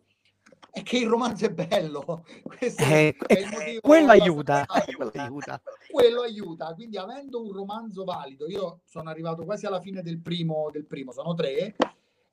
[0.70, 2.27] è che il romanzo è bello.
[2.45, 5.62] Questo Eh, è il motivo quello aiuta, quello aiuta.
[5.91, 6.75] quello aiuta.
[6.75, 11.12] Quindi, avendo un romanzo valido, io sono arrivato quasi alla fine del primo, del primo
[11.12, 11.75] sono tre.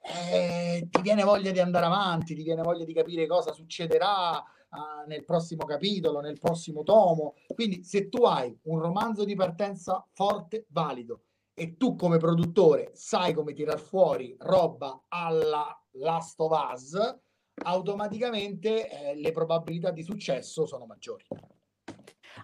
[0.01, 5.03] Eh, ti viene voglia di andare avanti, ti viene voglia di capire cosa succederà ah,
[5.07, 7.35] nel prossimo capitolo, nel prossimo tomo.
[7.53, 11.23] Quindi, se tu hai un romanzo di partenza forte, valido,
[11.53, 17.19] e tu come produttore sai come tirar fuori roba alla Last of Us,
[17.63, 21.25] automaticamente eh, le probabilità di successo sono maggiori.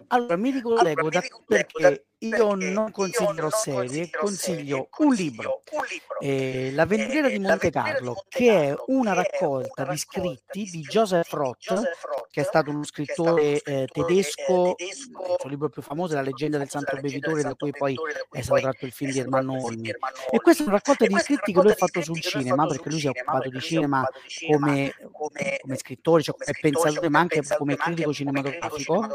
[0.08, 1.88] Allora, mi ricollego Allora, da- mi perché da-
[2.20, 5.62] io perché non io considero non serie, considero consiglio serie, un libro.
[5.64, 6.18] consiglio un libro.
[6.20, 7.38] Eh, La Eh, di La Monte vendiera di
[7.70, 10.80] Carlo, Monte che è Carlo, una che è raccolta una di raccolta scritti di scritti
[10.88, 14.94] Joseph di Roth, Joseph Roth, che è stato uno scrittore eh, scrittore, eh, tedesco, il
[15.38, 17.96] suo libro più famoso è La leggenda del santo bevitore, da cui poi
[18.32, 19.88] è stato tratto il film di Ermanno Olmi.
[19.88, 22.98] E questa è una raccolta di scritti che lui ha fatto sul cinema, perché lui
[22.98, 24.04] si è occupato di cinema
[24.50, 29.06] come, come- scrittore, cioè come pensatore, come ma anche come critico cinematografico.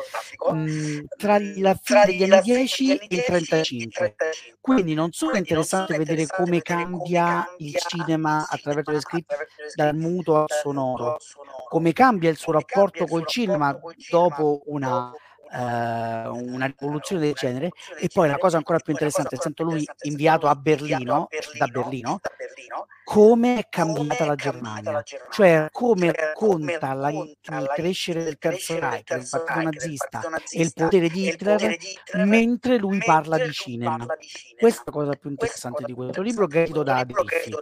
[0.64, 4.16] Mh, tra la fine degli anni fine 10 degli e il 10 e il 35.
[4.16, 4.16] 35.
[4.60, 9.36] Quindi non solo è interessante vedere come cambia il cinema attraverso le scritte
[9.76, 11.18] dal muto al sonoro,
[11.70, 13.78] come cambia il suo rapporto col cinema
[14.10, 15.12] dopo una,
[15.54, 17.66] eh, una rivoluzione del una genere.
[17.66, 18.40] rivoluzione E del poi la genere.
[18.40, 20.48] cosa ancora E più poi la cosa interessante, ancora essendo più lui interessante, essendo inviato
[20.48, 25.68] a lui inviato Berlino, a da Berlino, da Berlino, come è cambiata la Germania, cioè
[25.72, 30.62] come cioè racconta la- il crescere del il Terzo Reich, del Terzo partito nazista e
[30.62, 31.78] il potere di il Hitler,
[32.26, 34.06] mentre lui parla di cinema.
[34.58, 37.56] Questa è la cosa più interessante di questo libro, gradito da Adolfi.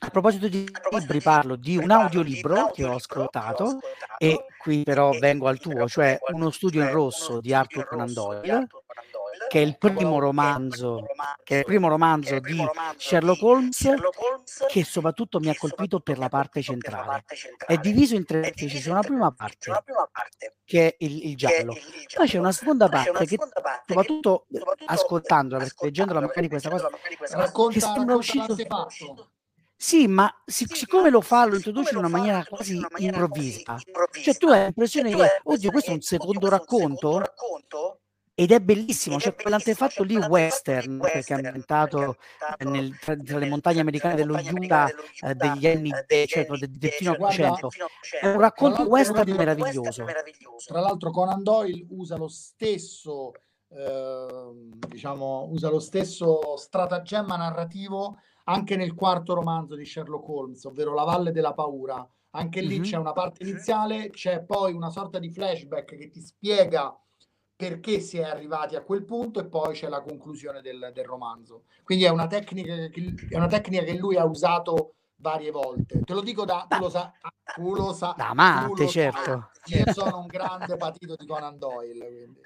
[0.00, 3.78] A proposito di libri, parlo di un audiolibro che ho ascoltato
[4.18, 8.66] e qui però vengo al tuo, cioè Uno studio in rosso di Arthur Conan Doyle,
[9.48, 11.06] che è il primo romanzo,
[11.42, 12.62] che è il primo romanzo di
[12.98, 13.94] Sherlock Holmes,
[14.68, 17.24] che soprattutto mi ha colpito per la parte centrale.
[17.66, 19.72] È diviso in tre ci sono una prima parte
[20.64, 21.74] che è il, il giallo,
[22.14, 23.38] poi c'è una seconda parte che
[23.86, 24.46] soprattutto
[24.86, 26.90] ascoltandola, perché leggendola magari questa cosa,
[27.30, 28.56] Racconta, che sembra uscito...
[29.76, 33.76] Sì, ma sic- siccome lo fa, lo introduce in una maniera quasi improvvisa.
[34.22, 37.22] Cioè tu hai l'impressione che, oddio, questo è un secondo racconto
[38.36, 42.16] ed è bellissimo, cioè quell'antefatto lì western, perché è ambientato
[42.60, 45.90] nel- tra, tra le montagne americane dello Utah eh, degli anni,
[46.26, 47.68] cioè del, del fino Guarda, Ottocento.
[48.20, 50.04] È un racconto western meraviglioso.
[50.66, 53.32] Tra l'altro Conan Doyle usa lo stesso,
[53.68, 60.94] ehm, diciamo, usa lo stesso stratagemma narrativo anche nel quarto romanzo di Sherlock Holmes, ovvero
[60.94, 62.06] La Valle della Paura.
[62.30, 62.82] Anche lì Mhm.
[62.82, 66.96] c'è una parte iniziale, c'è poi una sorta di flashback che ti spiega
[67.56, 71.62] perché si è arrivati a quel punto e poi c'è la conclusione del, del romanzo.
[71.84, 76.00] Quindi è una, tecnica che, è una tecnica che lui ha usato varie volte.
[76.00, 76.66] Te lo dico da...
[76.68, 77.12] Tu lo, sa,
[77.54, 79.50] tu lo sa, Da amante, certo.
[79.66, 82.04] Io sono un grande patito di Conan Doyle.
[82.04, 82.40] Quindi.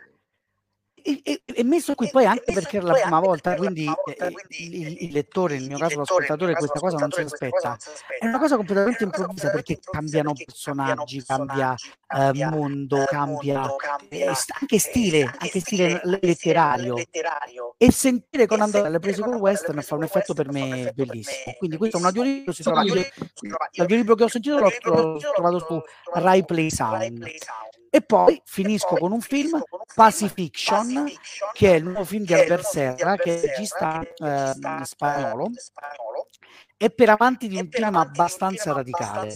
[1.02, 5.02] E, e- e messo qui poi anche perché era la prima volta, quindi eh, il,
[5.04, 7.76] il lettore, nel mio caso l'ascoltatore, questa cosa non si aspetta.
[8.18, 11.74] È una cosa completamente improvvisa perché cambiano personaggi, cambia
[12.08, 13.62] eh, mondo, cambia
[14.08, 14.24] eh,
[14.60, 16.96] anche stile, anche stile letterario.
[17.76, 21.54] E sentire Conan Doyle alle prese con western fa un effetto per me bellissimo.
[21.58, 23.06] Quindi questo è un audiolibro, si trova, io-
[23.72, 25.80] l'audiolibro che ho sentito l'ho, l'ho trovato su
[26.14, 27.24] Rai Play Sound.
[27.90, 29.60] E poi finisco con un film,
[29.94, 31.10] Pacifiction,
[31.52, 35.50] che è il nuovo film di Albert Serra, che è regista eh, spagnolo,
[36.80, 39.34] e per amanti di un tema abbastanza radicale.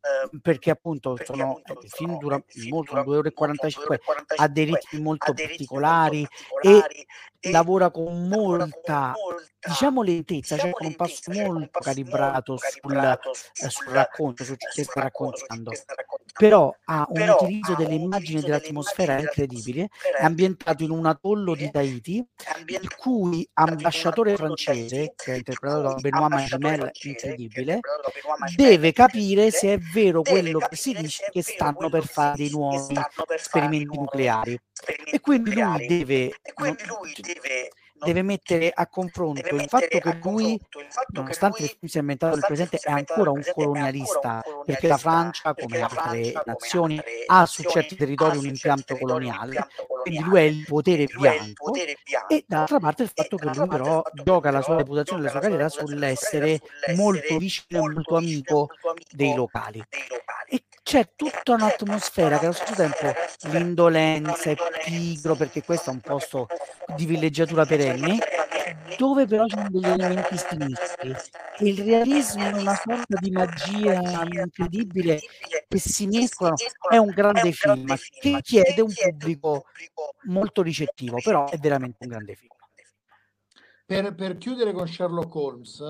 [0.00, 4.00] eh, perché appunto sono, il film dura molto, 2 ore e 45,
[4.36, 6.26] ha dei ritmi molto particolari
[6.62, 7.06] e
[7.48, 9.14] lavora con molta,
[9.66, 14.84] diciamo, lentezza, cioè con un passo molto calibrato sul, eh, sul racconto, su ciò che
[14.84, 15.72] sta raccontando.
[16.32, 19.88] Però ha un utilizzo delle immagini dell'atmosfera incredibile,
[20.18, 22.24] è ambientato in un atollo di Tahiti,
[22.66, 27.80] il cui ambasciatore francese, che è interpretato da Benoît Magimel, incredibile,
[28.54, 32.94] deve capire se è vero quello che si dice che stanno per fare dei nuovi
[33.34, 34.58] esperimenti nucleari.
[35.12, 36.32] E quindi lui deve,
[37.34, 37.68] non-
[38.02, 40.58] deve mettere a confronto il fatto che lui,
[41.08, 45.80] nonostante il film sia ambientato nel presente, è ancora un colonialista, perché la Francia, come
[45.82, 49.66] altre nazioni, ha su certi territori un impianto coloniale,
[50.02, 54.50] quindi lui è il potere bianco, e dall'altra parte il fatto che lui però gioca
[54.50, 56.60] la sua reputazione e la sua carriera sull'essere
[56.94, 58.68] molto vicino e molto amico
[59.10, 59.84] dei locali.
[60.48, 63.12] E c'è tutta un'atmosfera che allo stesso tempo
[63.52, 66.48] l'indolenza è pigro perché questo è un posto
[66.96, 68.18] di villeggiatura perenne
[68.98, 71.10] dove però ci sono degli elementi sinistri
[71.58, 75.20] e il realismo è una sorta di magia incredibile
[75.68, 76.56] che si mescolano
[76.90, 79.66] è un grande film che chiede un pubblico
[80.24, 82.50] molto ricettivo però è veramente un grande film.
[83.86, 85.80] Per, per chiudere con Sherlock Holmes,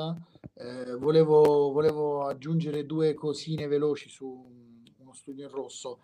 [0.54, 4.68] eh, volevo, volevo aggiungere due cosine veloci su
[5.30, 6.00] studio in rosso.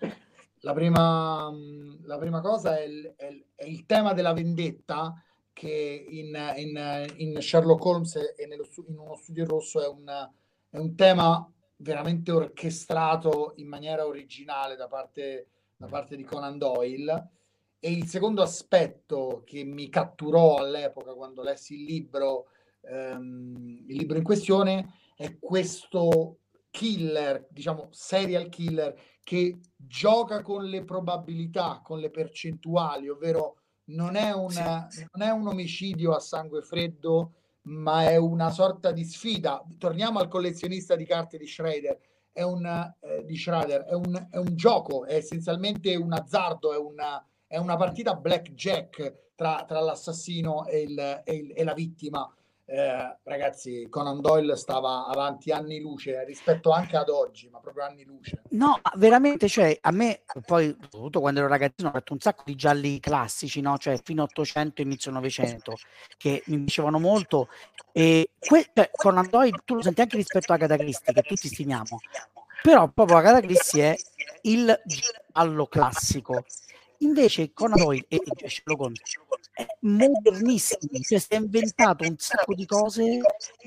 [0.60, 5.20] La prima, mh, la prima cosa è il, è il- è il tema della vendetta
[5.52, 10.06] che in, in- in Sherlock Holmes e nello in uno studio in rosso è un,
[10.70, 17.30] è un tema veramente orchestrato in maniera originale da parte, da parte di Conan Doyle.
[17.78, 22.46] E il secondo aspetto che mi catturò all'epoca quando lessi il libro,
[22.82, 26.38] ehm, il libro in questione, è questo
[26.76, 33.56] killer, diciamo serial killer, che gioca con le probabilità, con le percentuali, ovvero
[33.86, 39.04] non è, una, non è un omicidio a sangue freddo, ma è una sorta di
[39.04, 39.64] sfida.
[39.78, 41.98] Torniamo al collezionista di carte di Schrader.
[42.30, 46.76] È un, eh, di Schrader, è un, è un gioco, è essenzialmente un azzardo, è
[46.76, 52.30] una, è una partita blackjack tra, tra l'assassino e, il, e, il, e la vittima.
[52.68, 58.02] Eh, ragazzi, Conan Doyle stava avanti anni luce rispetto anche ad oggi, ma proprio anni
[58.02, 58.42] luce.
[58.50, 62.42] No, ma veramente, cioè, a me poi, soprattutto quando ero ragazzino, ho letto un sacco
[62.44, 63.78] di gialli classici, no?
[63.78, 65.74] Cioè, fino 800 inizio 900,
[66.18, 67.48] che mi piacevano molto.
[67.92, 71.46] E que- cioè, Conan Doyle, tu lo senti anche rispetto a Agatha Christie, che tutti
[71.46, 72.00] stimiamo.
[72.62, 73.96] Però proprio Agatha Christie è
[74.42, 76.44] il giallo classico.
[76.98, 79.00] Invece Conan Doyle e e Sherlock Holmes
[79.52, 83.20] è modernissimi, cioè si è inventato un sacco di cose,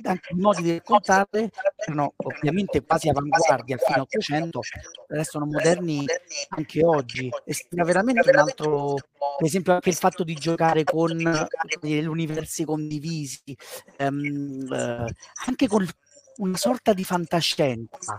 [0.04, 4.60] anche modi di raccontarle erano ovviamente quasi avanguardia a fine 800,
[5.08, 6.06] restano moderni
[6.50, 8.94] anche oggi e sembra veramente un altro
[9.38, 11.18] per esempio anche il fatto di giocare con
[11.82, 13.58] gli universi condivisi,
[13.98, 15.14] ehm, eh,
[15.48, 15.88] anche con
[16.38, 18.18] una sorta di fantascienza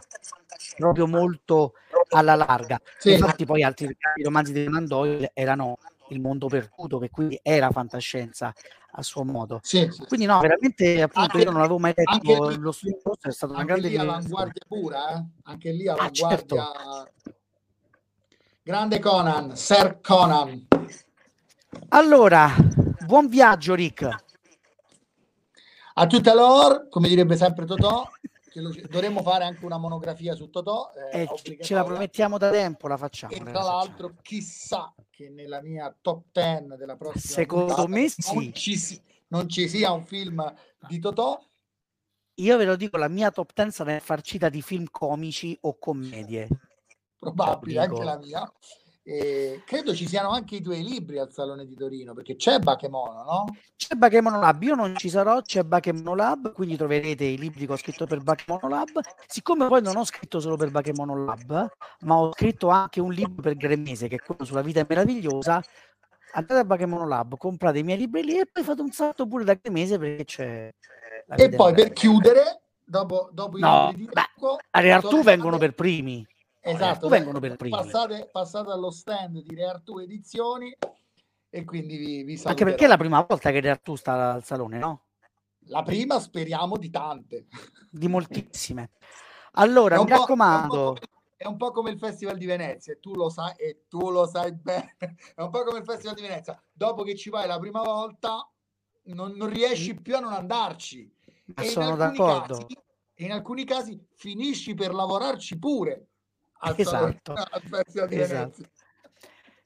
[0.76, 1.74] proprio molto
[2.10, 2.80] alla larga.
[2.98, 3.12] Sì.
[3.12, 5.78] Infatti poi altri romanzi di Conan Doyle erano
[6.08, 8.52] Il mondo perduto, che quindi era fantascienza
[8.92, 9.60] a suo modo.
[9.62, 10.04] Sì, sì.
[10.06, 13.52] Quindi no, veramente appunto Anche- io non avevo mai letto lì- lo studio è stata
[13.52, 15.24] una grande lì avanguardia pura, eh?
[15.44, 16.56] Anche lì Ah, certo.
[16.56, 17.12] avanguardia.
[18.62, 20.66] Grande Conan, Sir Conan.
[21.90, 22.52] Allora,
[23.06, 24.08] buon viaggio Rick.
[25.94, 28.08] A tutta l'or, come direbbe sempre Totò,
[28.54, 30.90] lo- dovremmo fare anche una monografia su Totò.
[31.12, 33.32] eh, Eh, ce- la promettiamo da tempo, la facciamo.
[33.32, 33.76] E la tra facciamo.
[33.76, 38.08] l'altro, chissà che nella mia top 10 della prossima Secondo puntata me non,
[38.42, 38.52] sì.
[38.54, 40.52] ci, si- non ci sia un film
[40.88, 41.40] di Totò.
[42.34, 46.48] Io ve lo dico, la mia top 10 sarà infarcita di film comici o commedie.
[47.18, 48.50] probabile anche la mia.
[49.02, 53.22] E credo ci siano anche i tuoi libri al Salone di Torino, perché c'è Bachemono,
[53.22, 53.44] no?
[53.74, 57.72] C'è Bakemono Lab, io non ci sarò, c'è Bakemono Lab, quindi troverete i libri che
[57.72, 59.00] ho scritto per Bakemono Lab.
[59.26, 61.68] Siccome poi non ho scritto solo per Bakemono Lab,
[62.00, 65.62] ma ho scritto anche un libro per Gremese, che è quello sulla vita meravigliosa,
[66.34, 69.44] andate a Bakemono Lab, comprate i miei libri lì e poi fate un salto pure
[69.44, 70.74] da Gremese perché c'è...
[71.36, 75.56] E poi per chiudere, dopo, dopo i No, libri di Rocco, A Re Artù vengono
[75.56, 76.26] per primi.
[76.60, 77.76] Esatto, vengono per primi.
[77.76, 80.76] Passate, passate allo stand di Re Artù Edizioni
[81.48, 82.68] e quindi vi, vi Anche saluterò.
[82.70, 85.04] perché è la prima volta che Re Artù sta al salone, no?
[85.66, 87.46] La prima speriamo di tante.
[87.90, 88.90] Di moltissime.
[89.54, 90.96] Allora, mi raccomando...
[91.34, 94.24] È un, po' come, il Festival di Venezia, e tu lo sai e tu lo
[94.28, 94.94] sai bene.
[95.34, 96.62] È un po' come il Festival di Venezia.
[96.70, 98.48] Dopo che ci vai la prima volta,
[99.06, 101.12] non, non riesci più a non andarci.
[101.46, 102.58] Ma E in sono alcuni d'accordo.
[102.58, 102.78] casi-
[103.14, 106.09] in alcuni casi finisci per lavorarci pure.
[106.76, 107.34] Esatto.
[108.06, 108.62] di Esatto.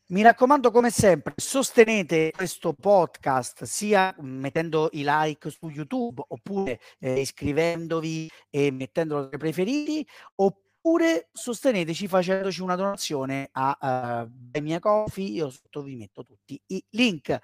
[0.08, 7.20] Mi raccomando, come sempre, sostenete questo podcast sia mettendo i like su YouTube oppure eh,
[7.20, 14.74] iscrivendovi e mettendolo tra i preferiti, oppure sosteneteci facendoci una donazione a uh, Buy Me
[14.74, 15.30] a Coffee.
[15.30, 17.38] Io sotto vi metto tutti i link.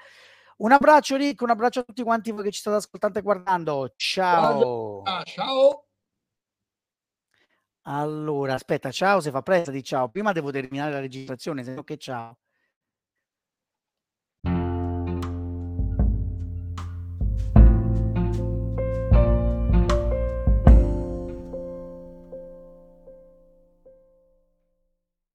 [0.59, 3.95] Un abbraccio, Rick, un abbraccio a tutti quanti voi che ci state ascoltando e guardando.
[3.97, 5.01] Ciao.
[5.05, 5.87] Ah, ciao.
[7.93, 10.09] Allora, aspetta, ciao, se fa presto di ciao.
[10.11, 12.37] Prima devo terminare la registrazione, se no che ciao.